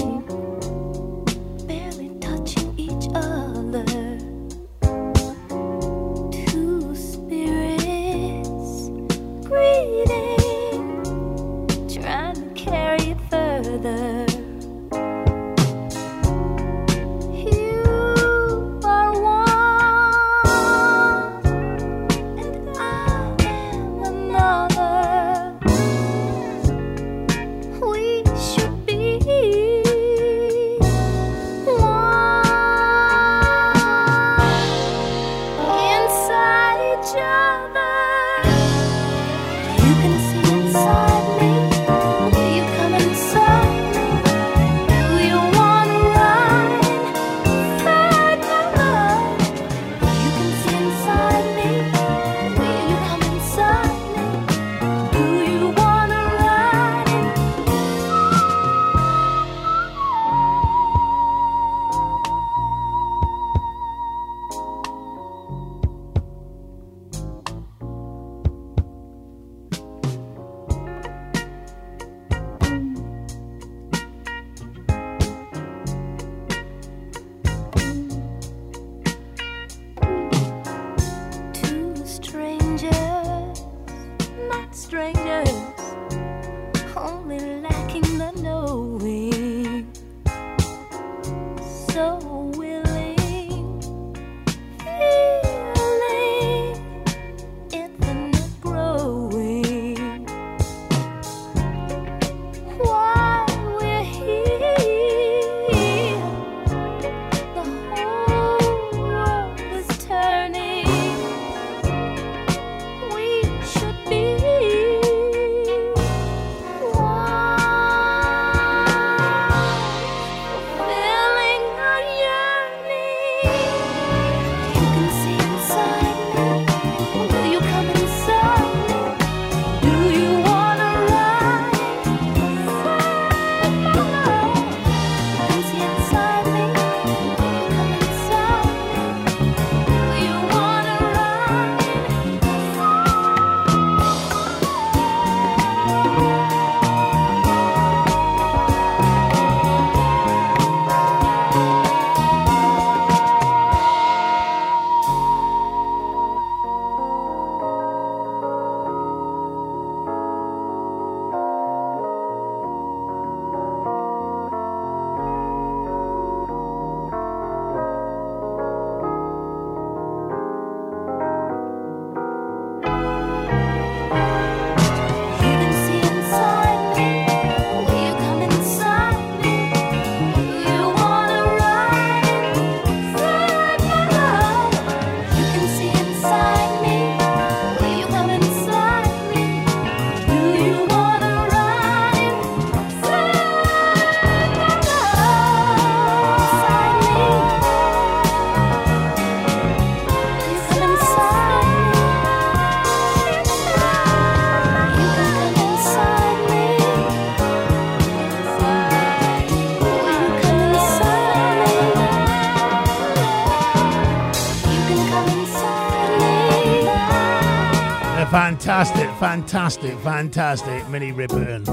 [219.19, 221.65] Fantastic, fantastic, Minnie Ribbon.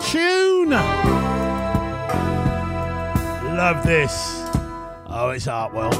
[0.00, 0.70] Tune!
[3.54, 4.42] Love this.
[5.06, 5.93] Oh, it's Artwell.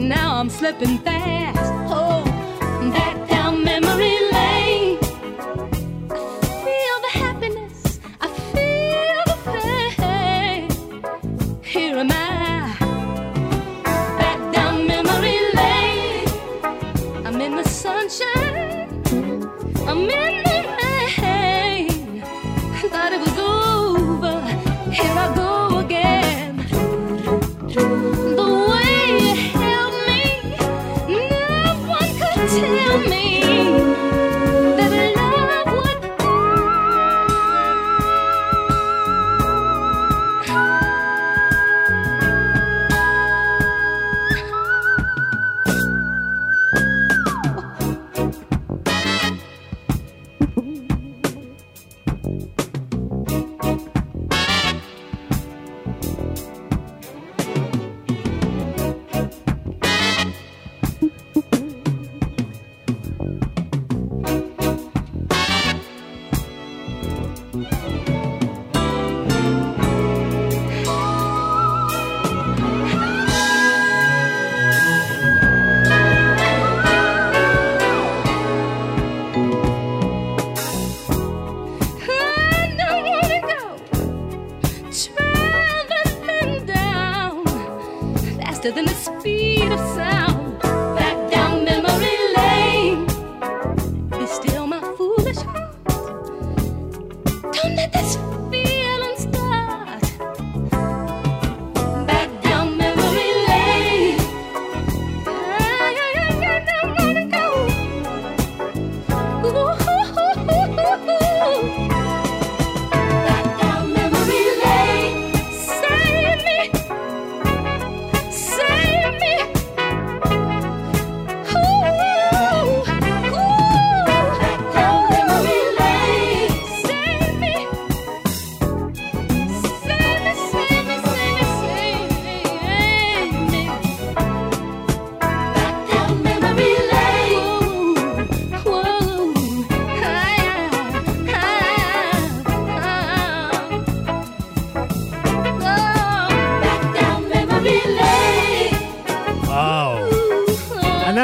[0.00, 1.58] now I'm slipping fast.
[1.90, 2.22] Oh,
[2.92, 3.27] that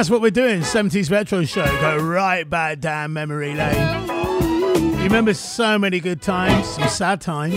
[0.05, 0.60] that's what we're doing.
[0.60, 1.64] 70s Retro Show.
[1.64, 4.06] Go right back down memory lane.
[4.98, 7.55] You remember so many good times, some sad times.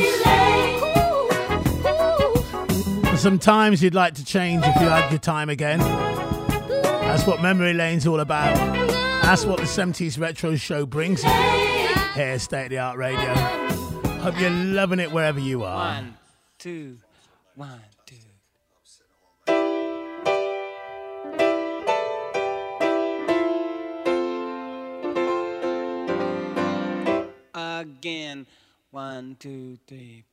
[3.20, 5.80] Some times you'd like to change if you had your time again.
[5.80, 8.56] That's what memory lane's all about.
[9.24, 11.30] That's what the 70s Retro Show brings you
[12.14, 13.34] here, state of the art radio.
[14.22, 15.96] Hope you're loving it wherever you are.
[15.96, 16.17] One.
[29.86, 30.26] deep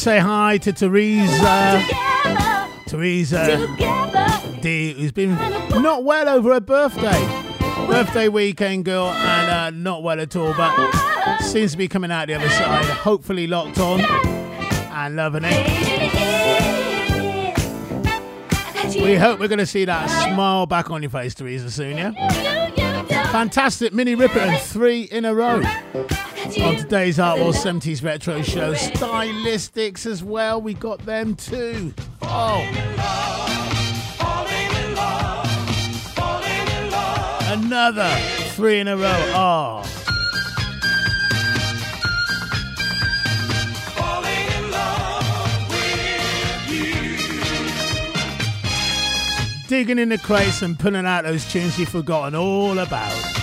[0.00, 1.84] say hi to Teresa.
[2.86, 3.66] Teresa
[4.62, 7.20] D, who's been not well over her birthday.
[7.86, 10.72] Birthday weekend girl, and uh, not well at all, but
[11.40, 15.66] seems to be coming out the other side, hopefully locked on and loving it.
[19.02, 22.12] We hope we're going to see that smile back on your face, Teresa, soon, yeah?
[23.32, 25.60] Fantastic Minnie Riperton three in a row.
[26.58, 31.94] On today's Art World 70s Retro Show, stylistics as well, we got them too.
[32.22, 32.66] Oh.
[37.46, 38.10] Another
[38.54, 39.32] three in a row.
[39.32, 39.96] Oh.
[49.68, 53.39] digging in the crates and pulling out those tunes you've forgotten all about.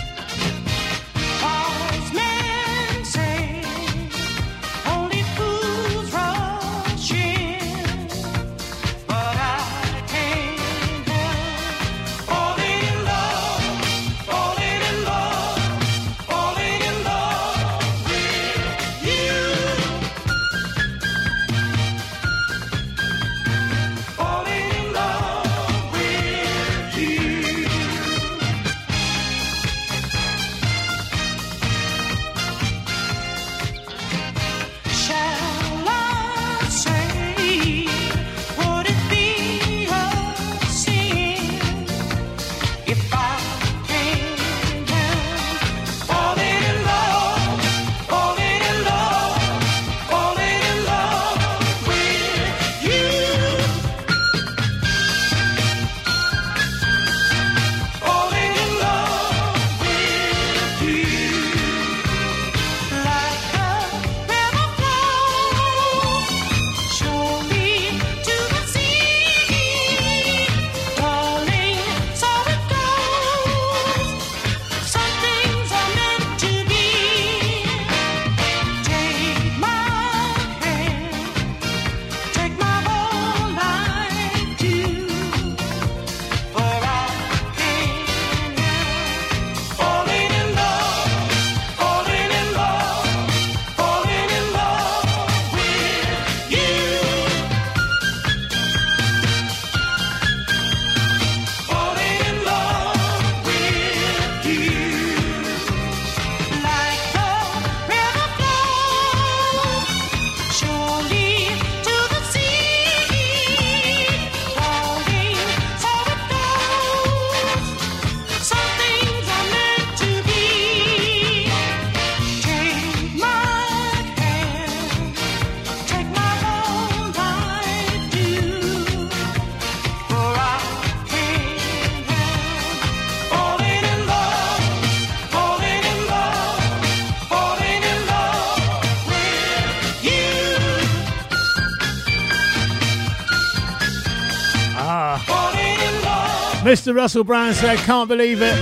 [146.78, 146.95] Mr.
[146.95, 148.56] Russell Brown said, Can't believe it.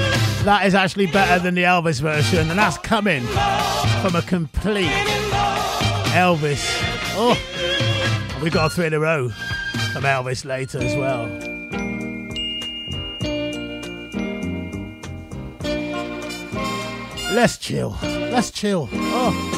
[0.46, 4.90] That is actually better than the Elvis version, and that's coming from a complete
[6.16, 6.66] Elvis.
[7.18, 7.38] Oh,
[8.42, 9.28] we got three in a row
[9.92, 11.26] from Elvis later as well.
[17.34, 17.98] Let's chill.
[18.02, 18.88] Let's chill.
[18.94, 19.55] Oh.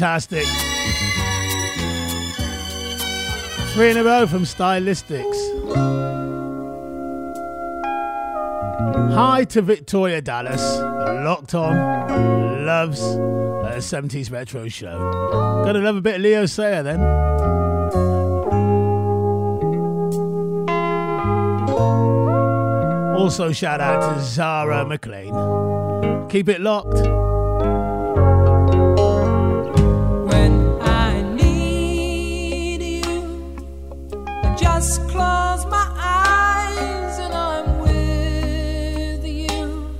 [0.00, 0.46] fantastic.
[3.74, 5.36] Three in a row from Stylistics.
[9.12, 10.78] Hi to Victoria Dallas,
[11.22, 14.98] locked on, loves a 70s retro show.
[15.66, 17.02] Gonna love a bit of Leo Sayer then.
[23.18, 26.26] Also, shout out to Zara McLean.
[26.30, 27.29] Keep it locked.
[34.80, 39.94] just close my eyes and I'm with you.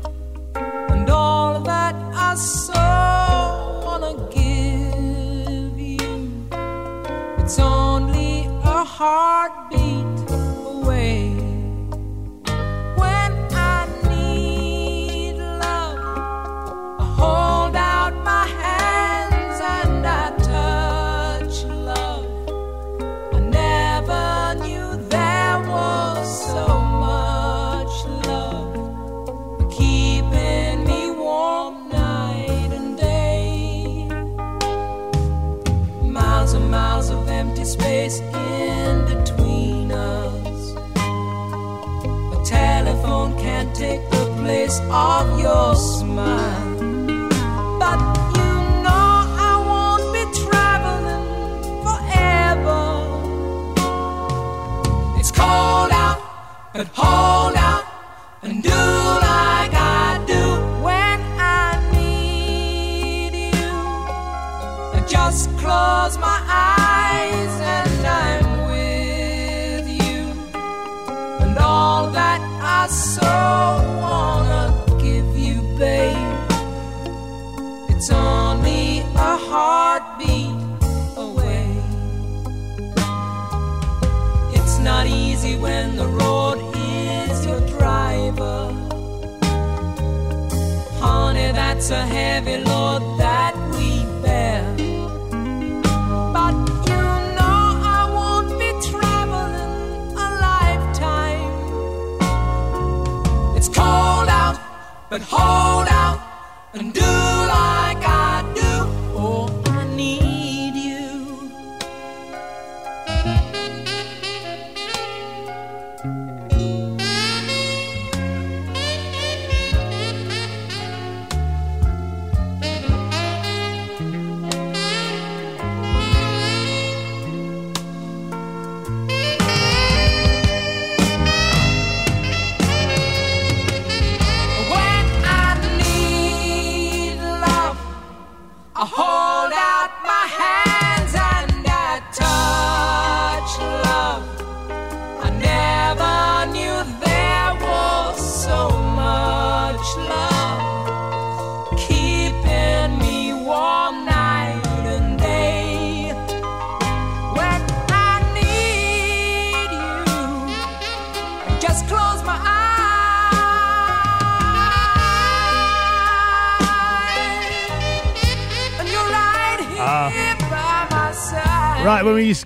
[0.55, 2.73] And all that I so
[3.85, 6.33] wanna give you,
[7.37, 9.50] it's only a heart.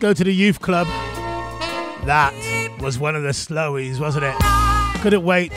[0.04, 0.86] go to the youth club.
[2.04, 2.34] That
[2.78, 4.34] was one of the slowies, wasn't it?
[5.00, 5.50] Couldn't wait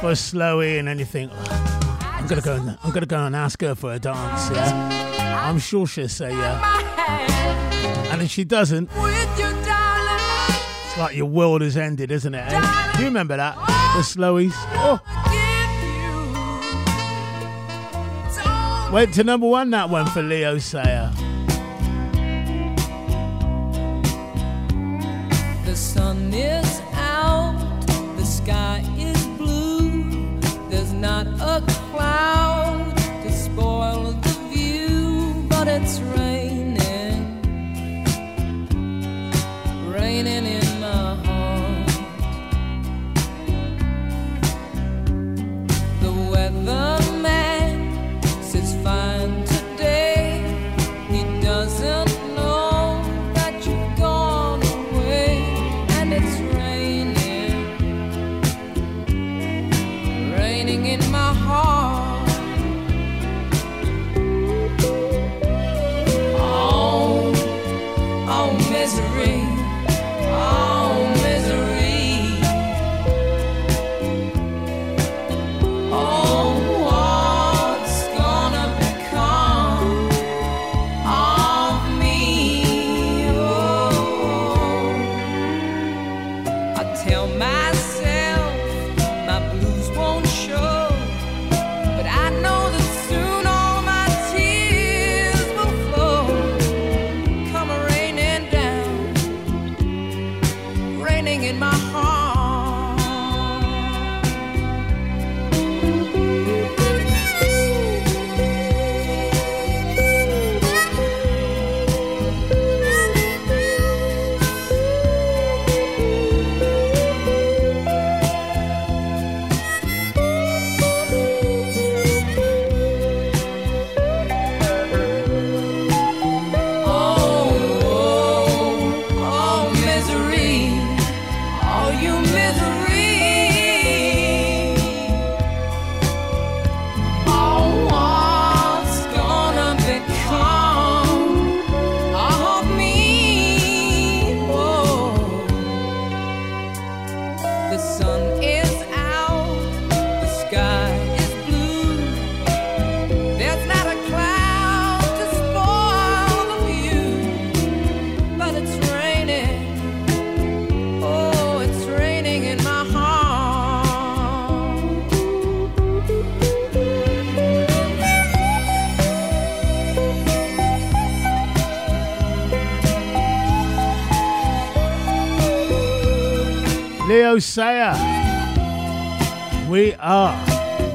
[0.00, 1.28] for a slowie and anything.
[1.32, 2.54] Oh, I'm gonna go.
[2.54, 4.48] And, I'm gonna go and ask her for a dance.
[4.52, 5.42] Yeah?
[5.42, 8.12] I'm sure she'll say yeah.
[8.12, 12.44] And if she doesn't, it's like your world has ended, isn't it?
[12.46, 12.92] Eh?
[12.92, 13.56] Do you remember that?
[13.56, 14.52] The slowies.
[14.54, 15.00] Oh.
[18.92, 21.12] Went to number one that one for Leo Sayer.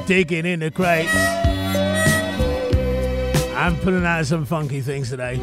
[0.06, 1.10] digging in the crates.
[3.56, 5.36] I'm pulling out some funky things today.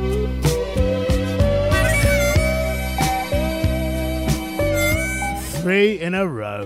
[5.62, 6.66] Three in a row.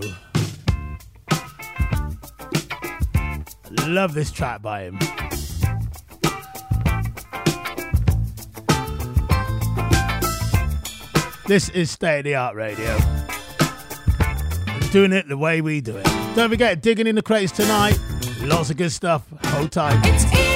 [3.88, 5.00] Love this track by him.
[11.48, 12.98] This is state of the art radio.
[14.92, 16.17] Doing it the way we do it.
[16.38, 18.00] Don't forget, digging in the crates tonight.
[18.42, 19.24] Lots of good stuff.
[19.46, 20.47] Hold tight.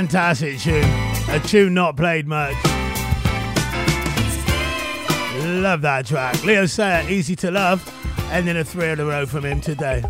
[0.00, 0.82] Fantastic tune.
[1.28, 2.54] A tune not played much.
[5.44, 6.42] Love that track.
[6.42, 7.86] Leo Sayer, Easy to Love.
[8.32, 10.02] Ending a three in a row from him today.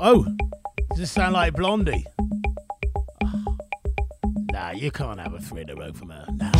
[0.00, 0.26] Oh,
[0.90, 2.04] does this sound like Blondie?
[4.50, 6.26] Nah, you can't have a three in a row from her.
[6.32, 6.50] Nah.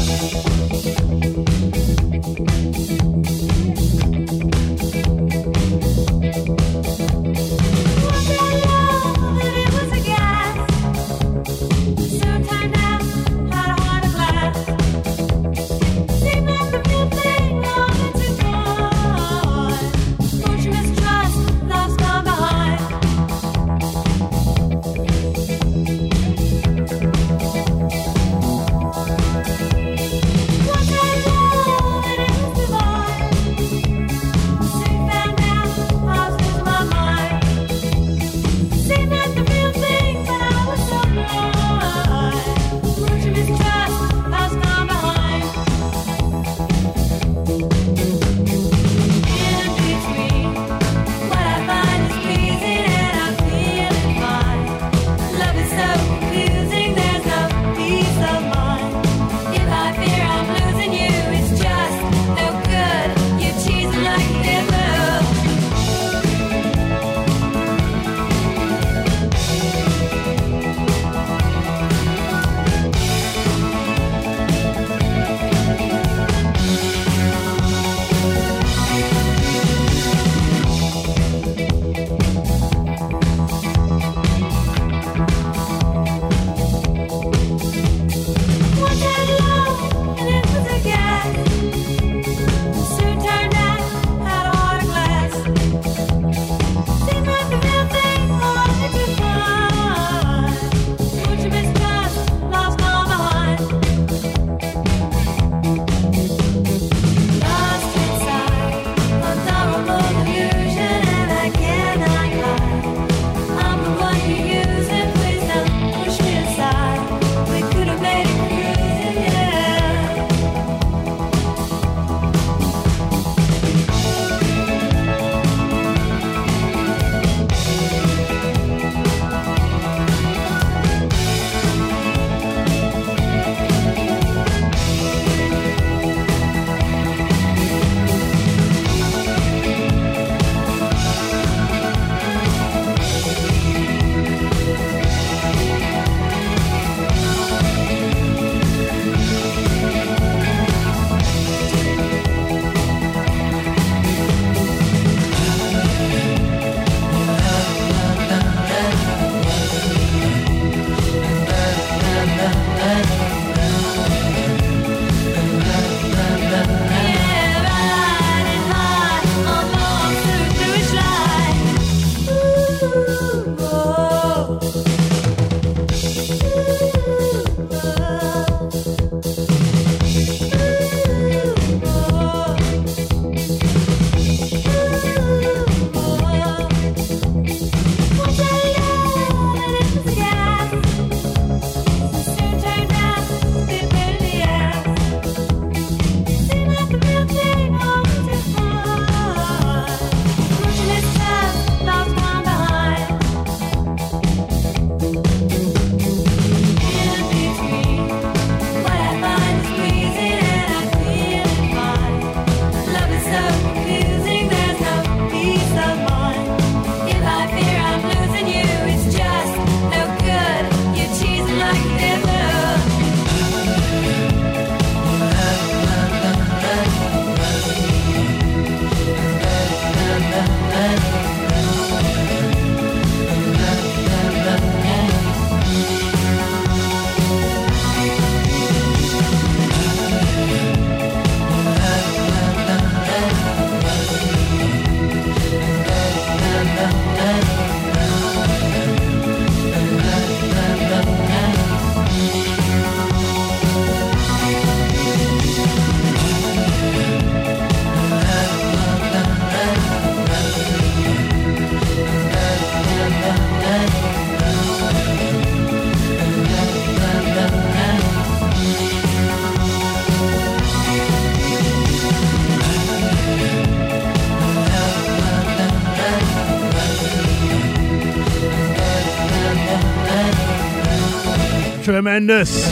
[282.03, 282.69] Tremendous.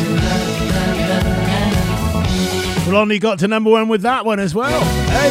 [2.84, 4.81] Blondie got to number one with that one as well.
[4.81, 5.31] Hey,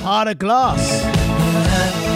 [0.00, 1.02] Heart of Glass.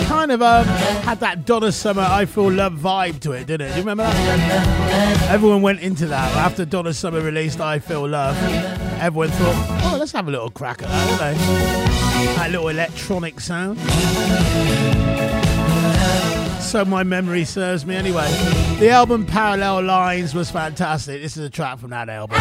[0.09, 3.73] Kind of um, had that Donna Summer I Feel Love vibe to it, didn't it?
[3.73, 5.28] Do you remember that?
[5.28, 8.35] Everyone went into that after Donna Summer released I Feel Love.
[8.99, 10.89] Everyone thought, oh, let's have a little crack at
[11.19, 11.36] that?
[12.36, 13.78] That little electronic sound.
[16.70, 18.28] So my memory serves me anyway.
[18.78, 21.20] The album Parallel Lines was fantastic.
[21.20, 22.39] This is a track from that album.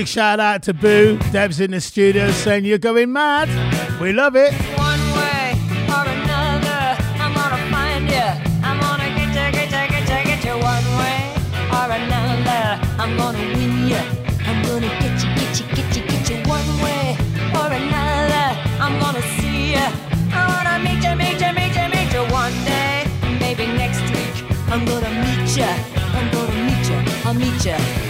[0.00, 1.18] Big shout out to Boo.
[1.30, 3.50] Deb's in the studio saying you're going mad.
[4.00, 4.54] We love it.
[4.78, 5.52] One way
[5.92, 8.28] or another, I'm gonna find you.
[8.64, 10.56] I'm gonna get you, get you, get you, get you.
[10.56, 11.20] One way
[11.68, 14.00] or another, I'm gonna win you.
[14.48, 16.36] I'm gonna get you, get you, get you, get you.
[16.48, 17.18] One way
[17.60, 19.88] or another, I'm gonna see you.
[20.32, 22.24] I wanna meet you, meet you, meet you, meet you.
[22.32, 23.04] One day,
[23.38, 25.68] maybe next week, I'm gonna meet you.
[26.16, 27.00] I'm gonna meet you.
[27.26, 28.09] I'll meet you.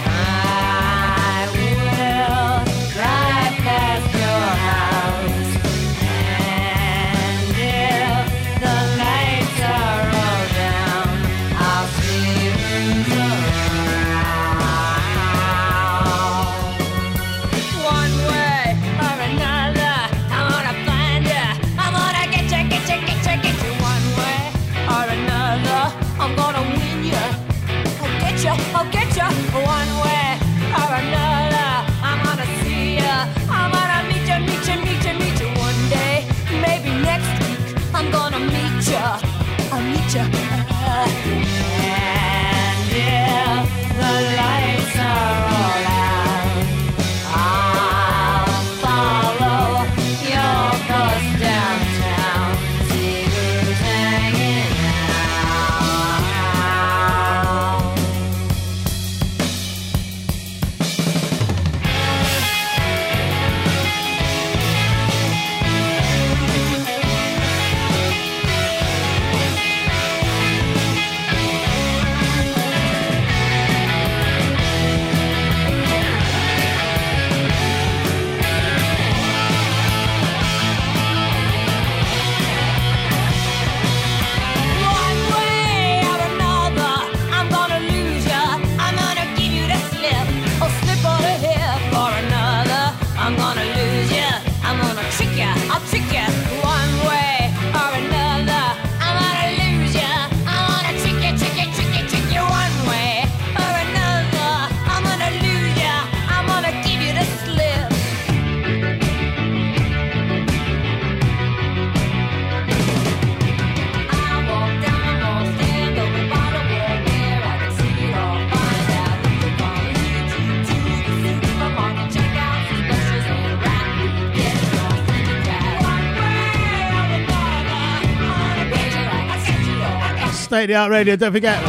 [130.67, 131.15] The Art Radio.
[131.15, 131.63] Don't forget,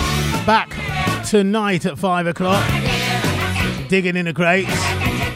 [0.45, 0.71] back
[1.25, 2.63] tonight at five o'clock.
[3.89, 4.71] Digging in the crates.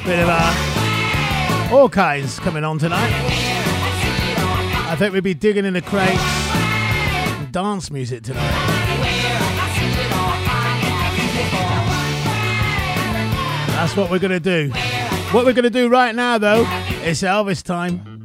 [0.04, 3.10] Bit of uh, all kinds coming on tonight.
[4.88, 6.20] I think we'll be digging in the crates.
[7.50, 8.42] Dance music tonight.
[13.68, 14.70] That's what we're going to do.
[15.32, 16.62] What we're going to do right now, though,
[17.04, 18.15] is Elvis time.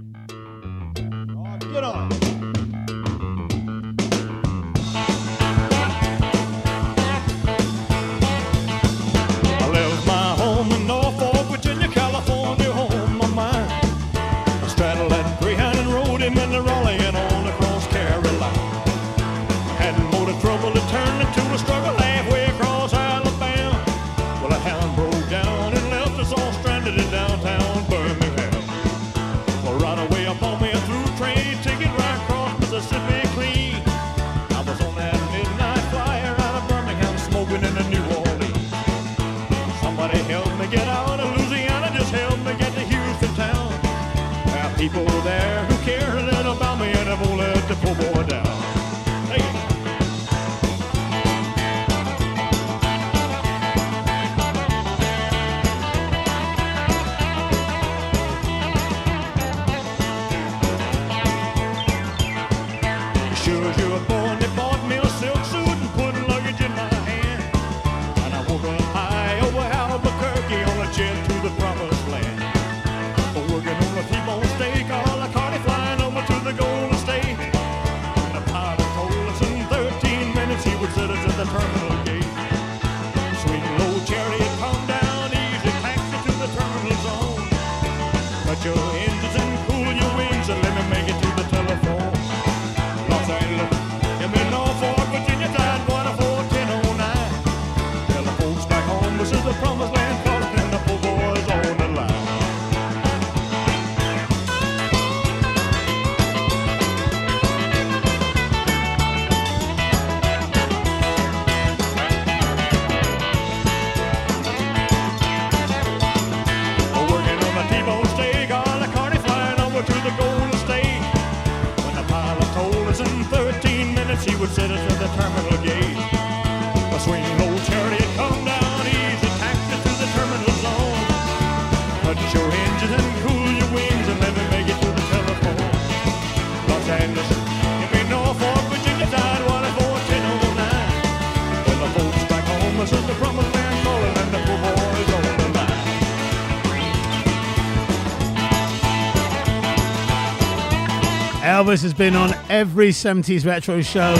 [151.62, 154.16] Elvis has been on every 70s retro show,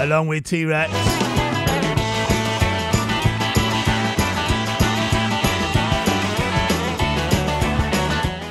[0.00, 0.90] along with T Rex.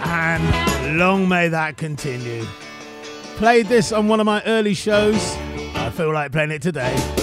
[0.01, 2.45] And long may that continue.
[3.35, 5.35] Played this on one of my early shows.
[5.75, 7.14] I feel like playing it today.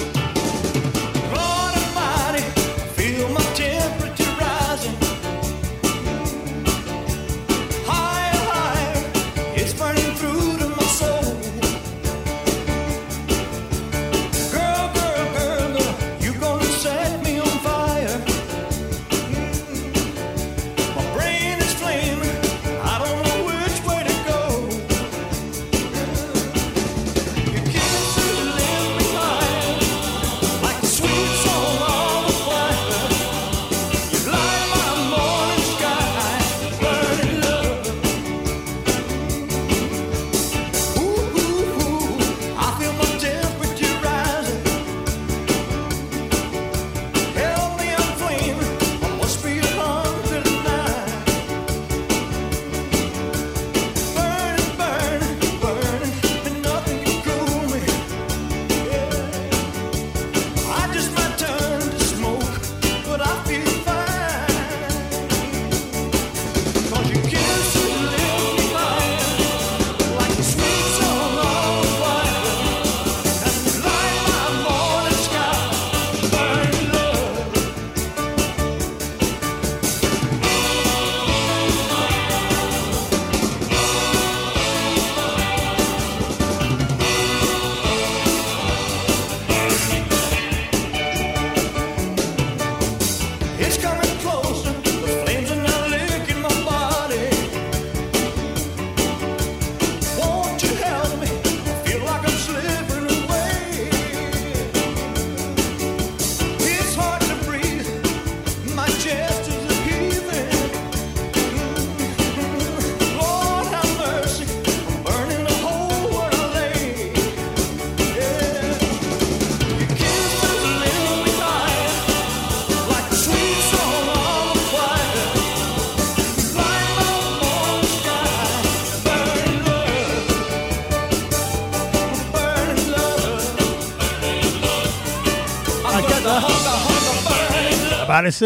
[138.12, 138.42] About love.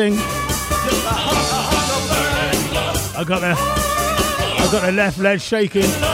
[3.16, 5.82] I got the I got the left leg shaking.
[5.82, 6.04] That's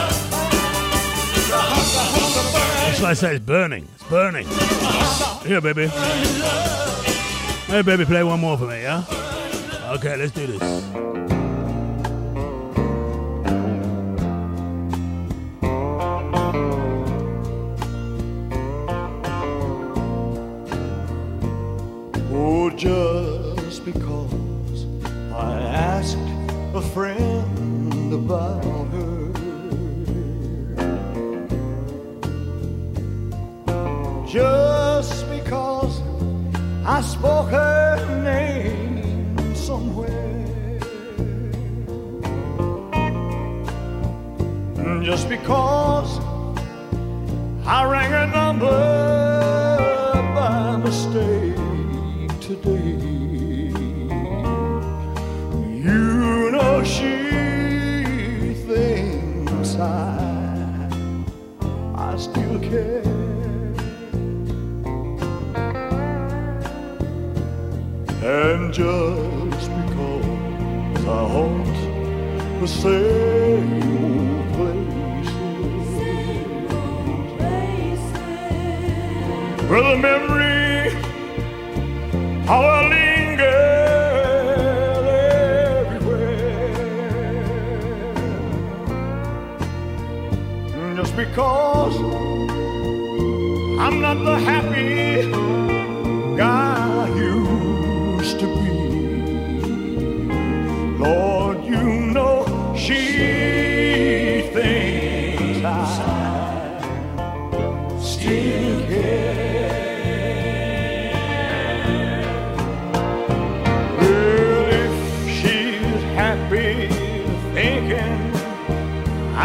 [2.99, 3.87] why I say it's burning.
[3.93, 4.47] It's burning.
[5.45, 5.85] Here, baby.
[7.67, 9.05] Hey, baby, play one more for me, yeah?
[9.97, 11.02] Okay, let's do this.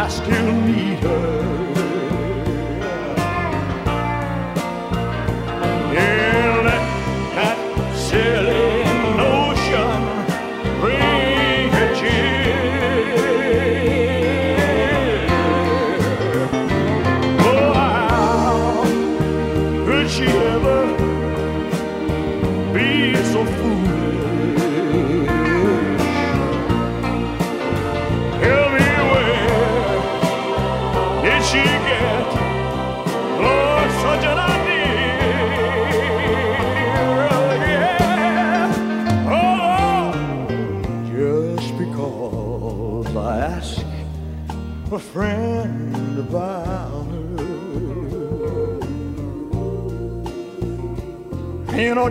[0.09, 1.38] I still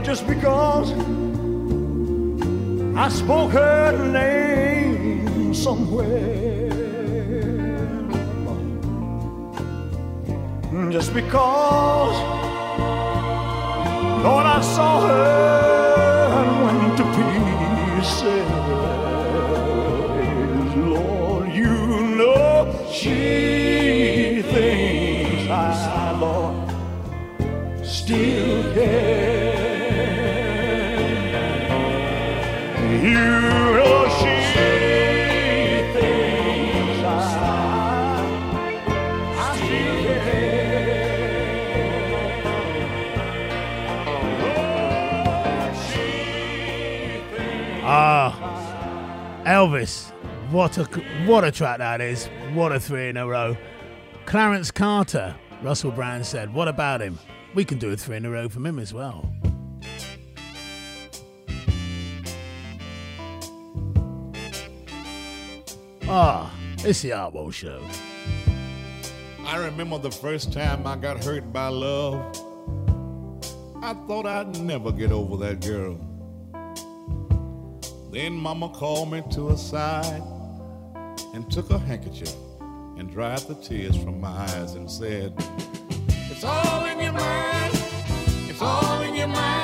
[0.08, 0.94] just because
[2.96, 6.70] I spoke her name somewhere.
[10.90, 12.18] Just because,
[14.24, 17.04] Lord, I saw her and went to
[17.98, 18.67] pieces.
[49.68, 50.12] Elvis.
[50.50, 50.86] What a
[51.26, 52.28] what a track that is.
[52.54, 53.58] What a three in a row.
[54.26, 55.36] Clarence Carter.
[55.62, 57.20] Russell Brand said, "What about him?
[57.54, 59.30] We can do a three in a row from him as well."
[66.10, 66.56] Ah,
[66.86, 67.82] it's the Artwell Show.
[69.46, 72.22] I remember the first time I got hurt by love.
[73.82, 76.00] I thought I'd never get over that girl.
[78.12, 80.24] Then Mama called me to her side
[81.34, 82.34] and took a handkerchief
[82.98, 85.34] and dried the tears from my eyes and said,
[86.32, 87.74] It's all in your mind.
[88.50, 89.57] It's all in your mind.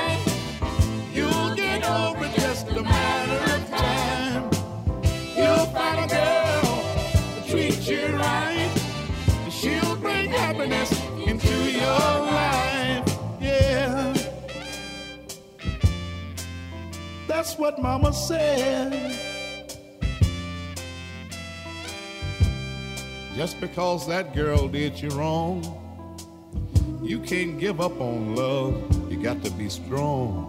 [17.44, 19.18] That's what Mama said.
[23.36, 25.62] Just because that girl did you wrong,
[27.02, 29.12] you can't give up on love.
[29.12, 30.48] You got to be strong.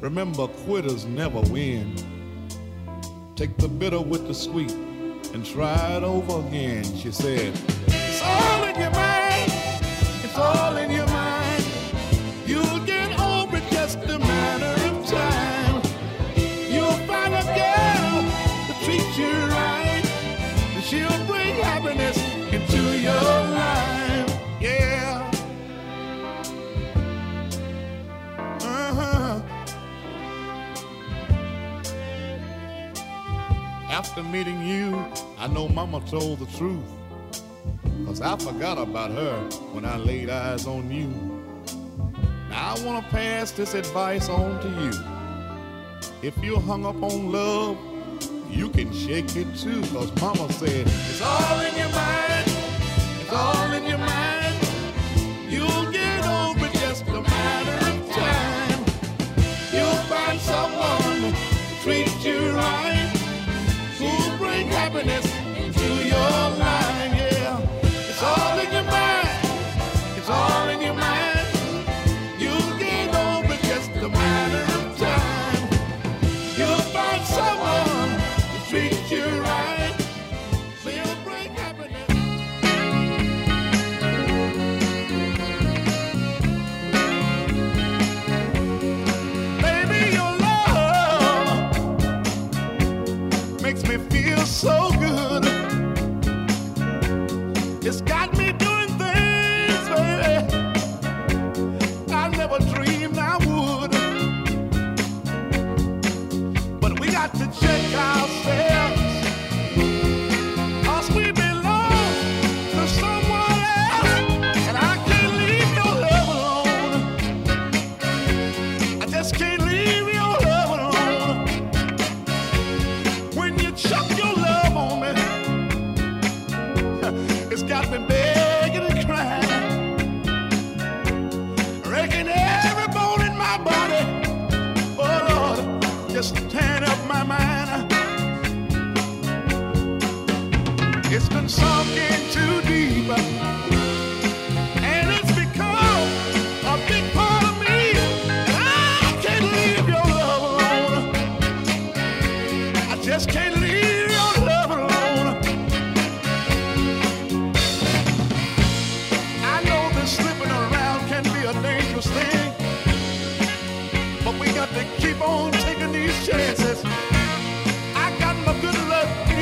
[0.00, 1.96] Remember, quitters never win.
[3.34, 6.84] Take the bitter with the sweet and try it over again.
[6.94, 7.52] She said,
[7.88, 9.50] It's all in your mind.
[10.22, 11.05] It's all in your
[33.96, 34.94] After meeting you,
[35.38, 36.84] I know Mama told the truth.
[38.04, 39.38] Cause I forgot about her
[39.72, 41.06] when I laid eyes on you.
[42.50, 44.92] Now I wanna pass this advice on to you.
[46.20, 47.78] If you're hung up on love,
[48.50, 49.80] you can shake it too.
[49.94, 52.52] Cause Mama said, it's all in your mind.
[53.22, 53.95] It's all in your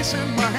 [0.04, 0.53] piece in my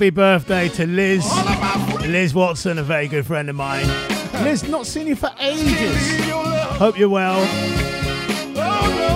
[0.00, 1.30] happy birthday to Liz.
[2.08, 3.86] Liz Watson, a very good friend of mine.
[4.42, 6.20] Liz, not seen you for ages.
[6.78, 7.44] Hope you're well.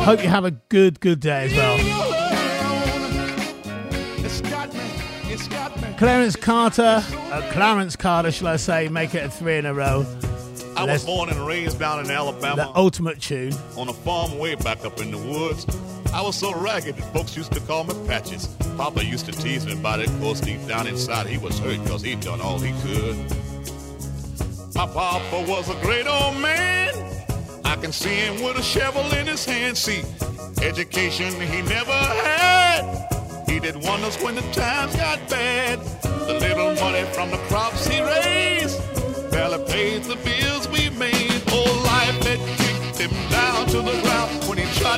[0.02, 1.76] Hope you have a good, good day as well.
[4.22, 4.80] It's got me.
[5.32, 5.88] It's got me.
[5.96, 10.04] Clarence Carter, uh, Clarence Carter, shall I say, make it a three in a row.
[10.76, 13.54] I was born and raised down in Alabama The ultimate tune.
[13.78, 15.64] on a farm way back up in the woods.
[16.14, 18.46] I was so ragged that folks used to call me Patches.
[18.76, 20.08] Papa used to tease me about it.
[20.08, 23.16] Of course, deep down inside, he was hurt because he'd done all he could.
[24.76, 26.94] My papa was a great old man.
[27.64, 29.76] I can see him with a shovel in his hand.
[29.76, 30.04] See,
[30.62, 33.44] education he never had.
[33.48, 35.80] He did wonders when the times got bad.
[36.02, 38.80] The little money from the crops he raised
[39.32, 41.42] barely paid the bills we made.
[41.48, 44.03] Oh, life had kicked him down to the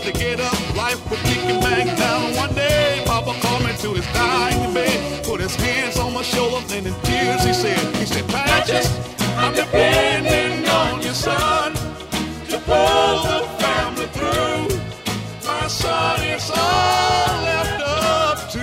[0.01, 2.35] tried to get up, life would kick him back down.
[2.35, 6.63] One day, Papa called me to his dying bed, put his hands on my shoulder,
[6.75, 8.87] and in tears he said, he said, Patches,
[9.37, 14.69] I'm depending on you, son, to pull the family through.
[15.47, 18.59] My son, it's all left up to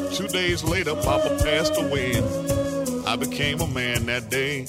[0.00, 0.16] you.
[0.16, 2.22] Two days later, Papa passed away.
[3.06, 4.66] I became a man that day.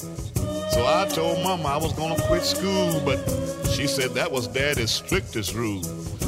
[0.75, 3.15] So I told mama I was gonna quit school, but
[3.71, 5.81] she said that was daddy's strictest rule.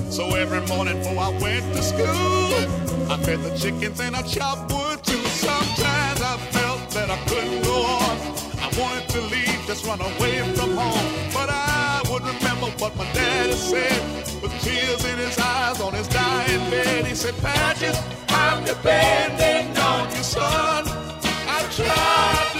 [0.09, 2.55] So every morning before I went to school,
[3.11, 5.21] I fed the chickens and I chopped wood too.
[5.35, 8.15] Sometimes I felt that I couldn't go on.
[8.63, 11.07] I wanted to leave, just run away from home.
[11.33, 14.01] But I would remember what my daddy said.
[14.41, 20.09] With tears in his eyes on his dying bed, he said, Patches, I'm depending on
[20.15, 20.85] you, son.
[20.87, 22.56] I tried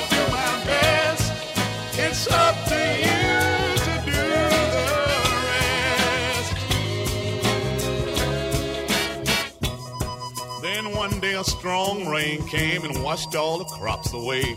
[11.37, 14.55] a strong rain came and washed all the crops away.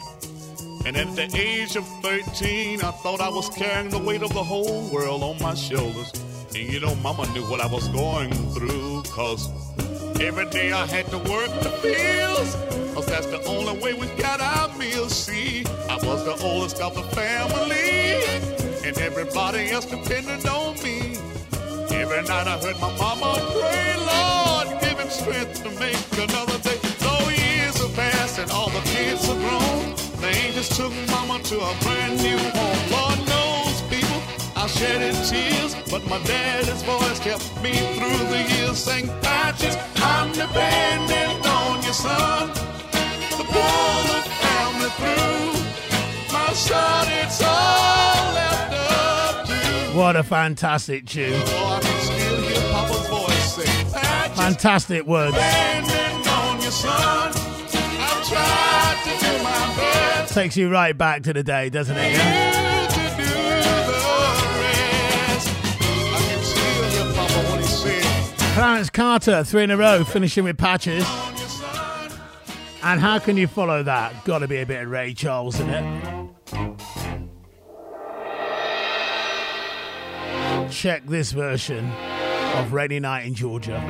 [0.86, 4.42] And at the age of 13, I thought I was carrying the weight of the
[4.42, 6.10] whole world on my shoulders.
[6.54, 9.46] And you know, mama knew what I was going through, cause
[10.20, 12.56] every day I had to work the fields.
[12.94, 15.14] Cause that's the only way we got our meals.
[15.14, 18.22] See, I was the oldest of the family,
[18.86, 21.16] and everybody else depended on me.
[21.90, 26.78] Every night I heard my mama pray, Lord, give him strength to make another day.
[26.98, 31.56] Though years have passed and all the kids are grown, they just took mama to
[31.60, 32.90] a brand new home.
[32.90, 34.22] Lord knows, people,
[34.56, 35.49] I shedded tears, but
[36.10, 38.78] my daddy's voice kept me through the years.
[38.78, 46.32] Saying, Patches, I'm dependent on your son to pull the family through.
[46.32, 51.32] My son, it's all left up to What a fantastic tune.
[51.46, 55.34] Oh, I can still hear Papa's voice say, Fantastic words.
[55.34, 57.32] dependent on your son.
[58.02, 60.34] I've tried to do my best.
[60.34, 62.12] Takes you right back to the day, doesn't it?
[62.14, 62.69] Yeah?
[68.60, 71.02] Clarence Carter, three in a row, finishing with patches.
[72.82, 74.22] And how can you follow that?
[74.26, 76.30] Got to be a bit of Ray Charles in it.
[80.70, 81.90] Check this version
[82.56, 83.80] of Rainy Night in Georgia.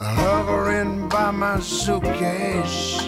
[0.00, 3.05] hovering by my suitcase,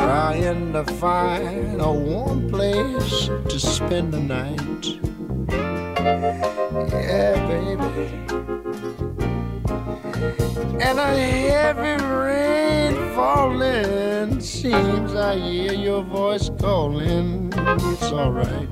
[0.00, 4.84] trying to find a warm place to spend the night.
[6.92, 7.80] Yeah, baby.
[10.82, 11.12] And a
[11.50, 14.40] heavy rain falling.
[14.40, 17.52] Seems I hear your voice calling.
[17.54, 18.68] It's alright.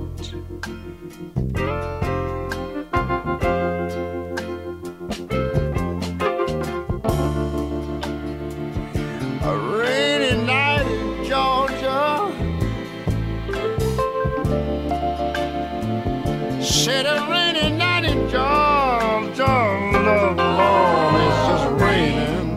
[16.89, 19.44] Said a rainy night in Georgia.
[19.47, 22.49] Love, Lord, it's just raining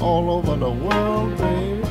[0.00, 1.82] all over the world, baby.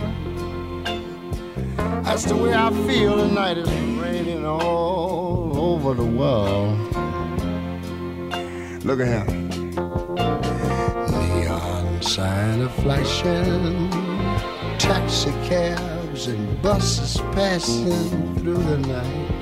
[2.01, 3.59] That's the way I feel tonight.
[3.59, 6.79] It's raining all over the world.
[8.83, 9.49] Look at him
[11.11, 13.91] neon sign are flashing,
[14.79, 19.38] taxi cabs and buses passing through the night.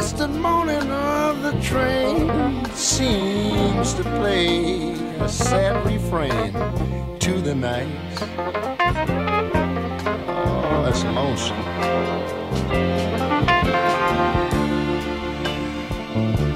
[0.00, 6.52] Distant moaning of the train seems to play a sad refrain
[7.18, 7.88] to the night.
[10.28, 11.64] Oh, that's lonesome.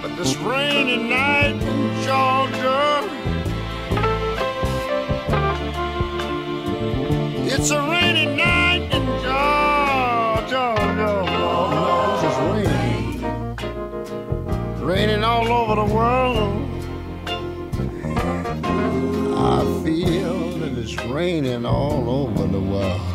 [0.02, 3.02] But this rainy night in Georgia,
[7.52, 8.21] it's a rainy
[15.72, 16.68] over the world.
[19.38, 23.11] I feel that it's raining all over the world.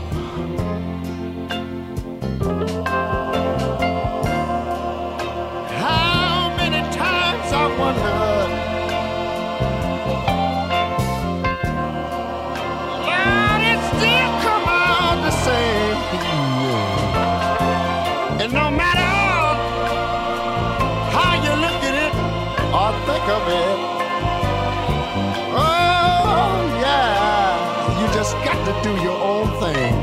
[28.83, 29.93] Do your own thing.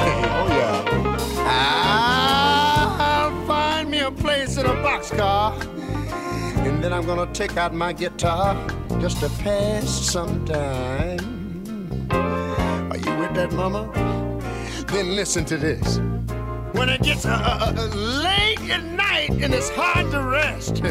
[0.00, 1.44] Hey, oh yeah.
[1.46, 5.52] I'll find me a place in a boxcar,
[6.66, 8.54] and then I'm gonna take out my guitar
[9.00, 12.06] just to pass some time.
[12.10, 13.90] Are you with that, mama?
[14.88, 15.98] Then listen to this.
[16.72, 20.82] when it gets uh, uh, uh, late at night and it's hard to rest,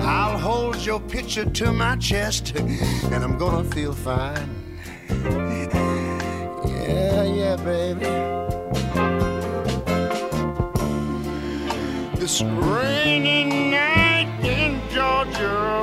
[0.00, 4.48] I'll hold your picture to my chest and I'm gonna feel fine.
[6.90, 8.10] Yeah, yeah, baby.
[12.18, 15.82] This rainy night in Georgia.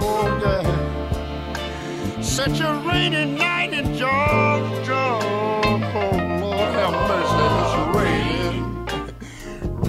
[0.00, 2.20] Oh, yeah.
[2.20, 5.06] Such a rainy night in Georgia.
[5.20, 6.10] Oh,
[6.42, 7.46] Lord have mercy.
[7.62, 8.62] It's raining.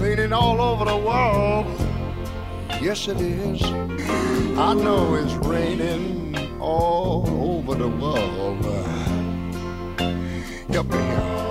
[0.02, 1.66] Raining all over the world.
[2.80, 3.62] Yes, it is.
[4.58, 8.99] I know it's raining all over the world.
[10.72, 11.49] Help me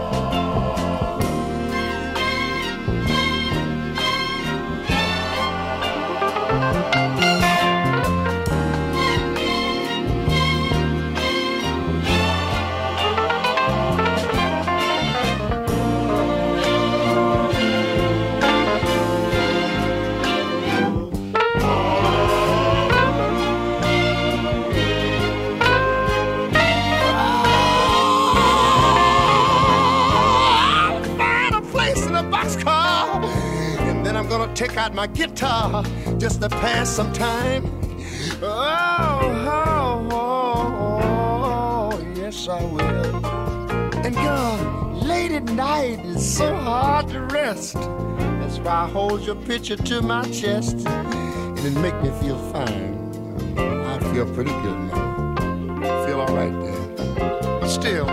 [34.60, 35.86] take out my guitar
[36.18, 37.64] just to pass some time.
[38.42, 39.22] Oh,
[39.56, 43.26] oh, oh, oh, yes, I will.
[44.06, 47.76] And girl, late at night is so hard to rest.
[47.76, 50.86] That's why I hold your picture to my chest.
[50.86, 52.98] And it make me feel fine.
[53.58, 55.36] I feel pretty good now.
[55.84, 57.60] I feel all right there.
[57.62, 58.08] But still,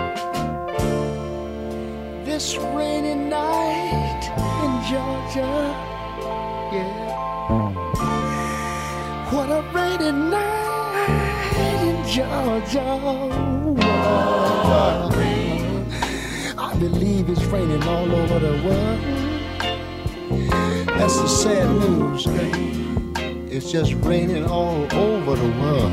[2.25, 4.31] this rainy night
[4.63, 5.96] in Georgia.
[9.97, 13.01] What a rainy night in Georgia.
[16.59, 19.01] I believe it's raining all over the world.
[20.87, 22.27] That's the sad news.
[23.51, 25.93] It's just raining all over the world.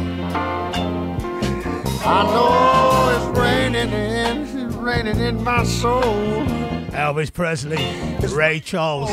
[2.05, 6.72] I know it's raining in, it's raining in my soul.
[6.93, 7.83] Elvis Presley,
[8.35, 9.09] Ray Charles.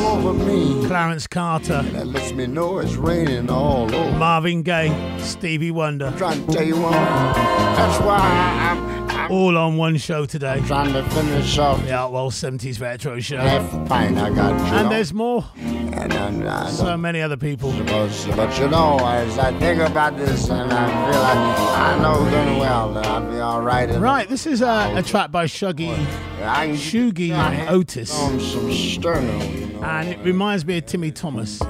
[0.87, 4.19] Clarence Carter, That lets me know it's raining all over.
[4.19, 6.13] Marvin Gaye, Stevie Wonder.
[6.19, 8.90] Trying to tell you what, that's why I'm,
[9.31, 10.61] All on one show today.
[10.67, 13.37] trying to finish off The Outlaw 70s Retro Show.
[13.39, 13.89] I got.
[14.27, 14.89] You And know.
[14.89, 15.45] there's more.
[15.57, 16.13] and,
[16.49, 17.71] I So many other people.
[17.85, 22.25] But, but you know, as I think about this, and I feel like I know
[22.29, 23.89] good well that I'll be all right.
[24.01, 25.95] Right, this is a, a track by Shuggie,
[26.41, 28.13] Shuggie Otis.
[28.13, 29.85] on some sterno, you know.
[29.85, 31.61] And it reminds me of Timmy Thomas.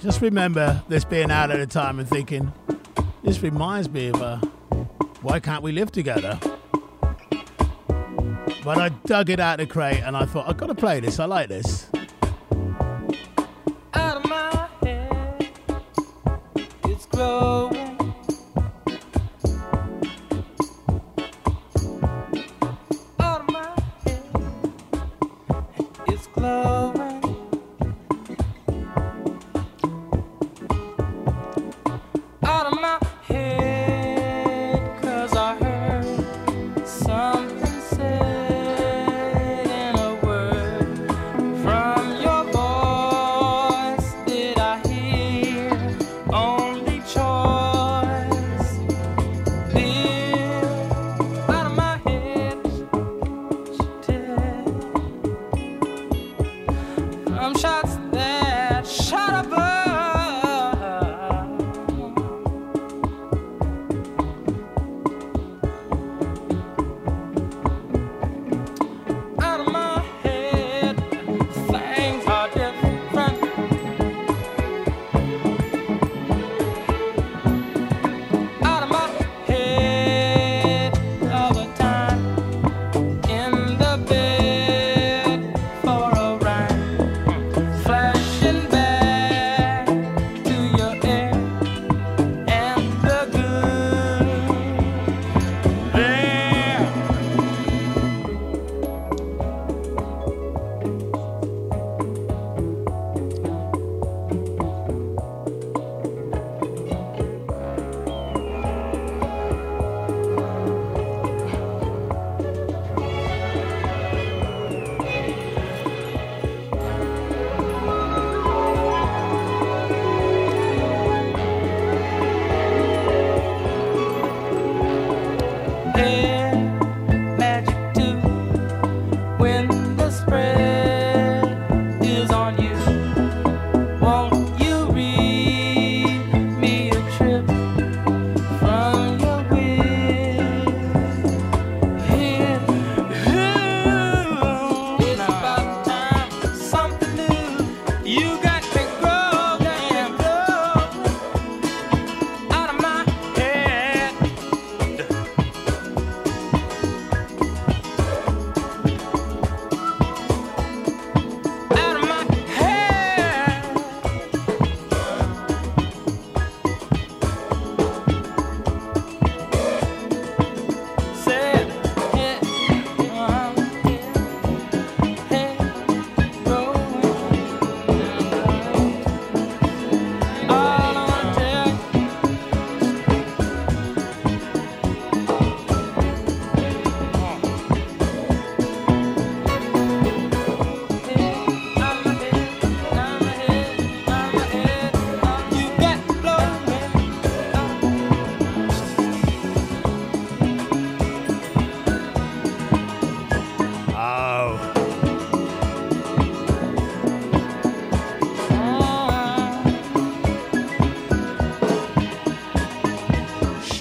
[0.00, 2.50] Just remember this being out at the time and thinking,
[3.22, 4.38] this reminds me of uh,
[5.22, 6.38] why can't we live together?
[8.64, 11.00] But I dug it out of the crate and I thought, I've got to play
[11.00, 11.18] this.
[11.18, 11.88] I like this.
[13.94, 15.50] out of my head.
[16.84, 17.71] It's glowing.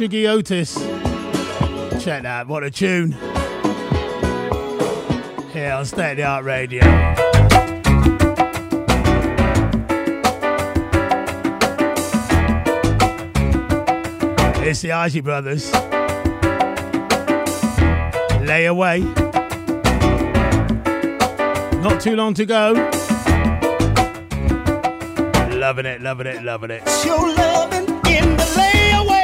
[0.01, 0.73] Shuggie Otis.
[2.03, 3.11] Check that, what a tune.
[5.53, 6.81] Here on State of the Art Radio.
[14.67, 15.71] It's the Isley Brothers.
[18.41, 19.01] Lay away.
[21.83, 22.73] Not too long to go.
[25.59, 26.81] Loving it, loving it, loving it.
[26.87, 29.20] It's your loving in the layaway.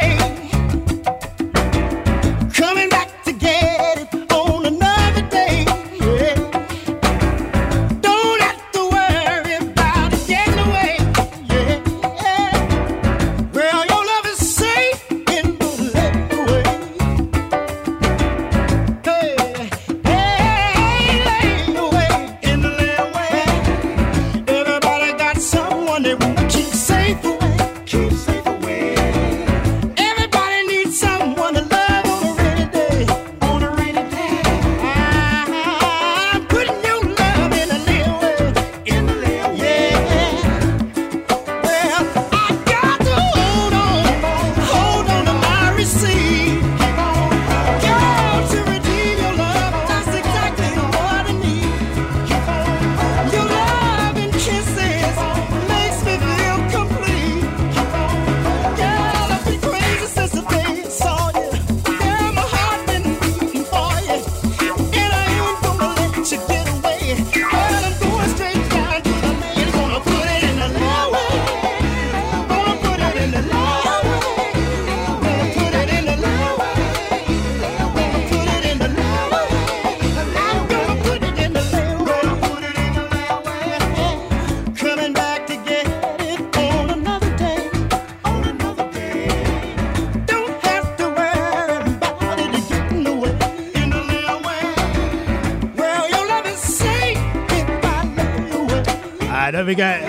[99.67, 100.01] we get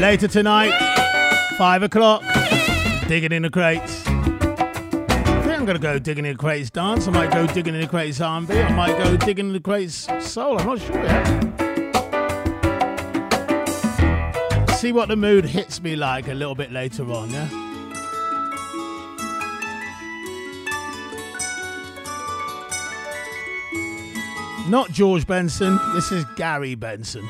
[0.00, 0.72] Later tonight,
[1.56, 2.22] five o'clock,
[3.06, 4.04] digging in the crates.
[4.06, 4.12] I
[5.44, 7.06] think I'm gonna go digging in the crates dance.
[7.06, 8.52] I might go digging in the crates R&B.
[8.52, 10.58] I might go digging in the crates soul.
[10.58, 11.26] I'm not sure yet.
[14.78, 17.30] See what the mood hits me like a little bit later on.
[17.30, 17.48] Yeah.
[24.68, 27.28] Not George Benson, this is Gary Benson.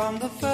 [0.00, 0.49] from the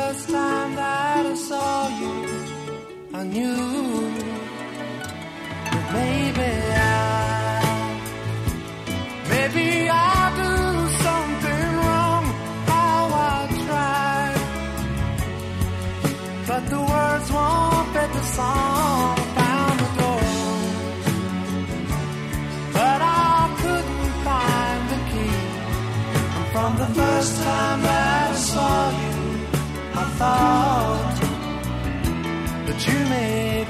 [32.89, 33.66] you made.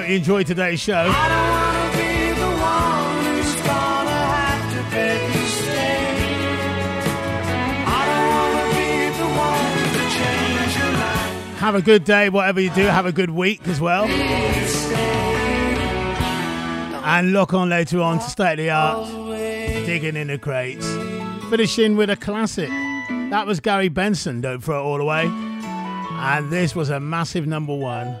[0.00, 1.04] Hope you enjoyed today's show.
[1.04, 1.10] be
[2.32, 6.24] the one who's gonna have to beg you stay.
[7.86, 11.58] I don't wanna be the one to change your life.
[11.58, 12.82] Have a good day, whatever you do.
[12.82, 14.06] Have a good week as well.
[17.02, 19.08] And lock on later on to State of the Art,
[19.86, 20.86] digging in the crates.
[21.50, 22.68] Finishing with a classic.
[23.30, 25.26] That was Gary Benson, Don't Throw It All Away.
[25.26, 28.20] And this was a massive number one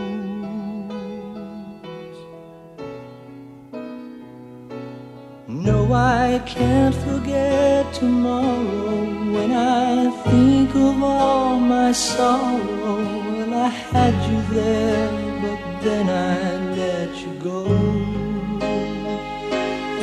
[5.93, 12.97] I can't forget tomorrow when I think of all my sorrow.
[13.33, 15.11] Well, I had you there,
[15.41, 17.65] but then I let you go.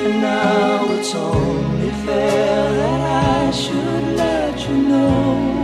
[0.05, 3.01] And now it's only fair that
[3.47, 5.58] I should let you know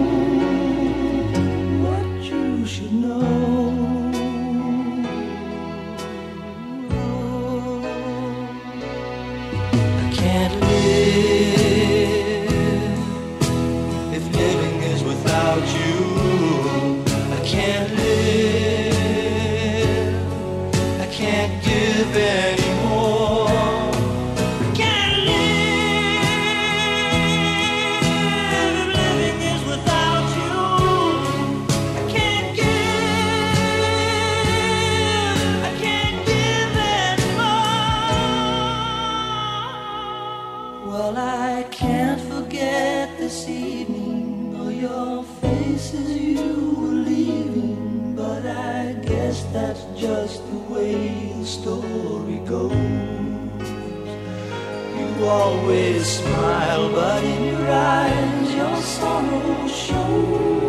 [55.25, 60.64] You always smile, but in your eyes your sorrow shows.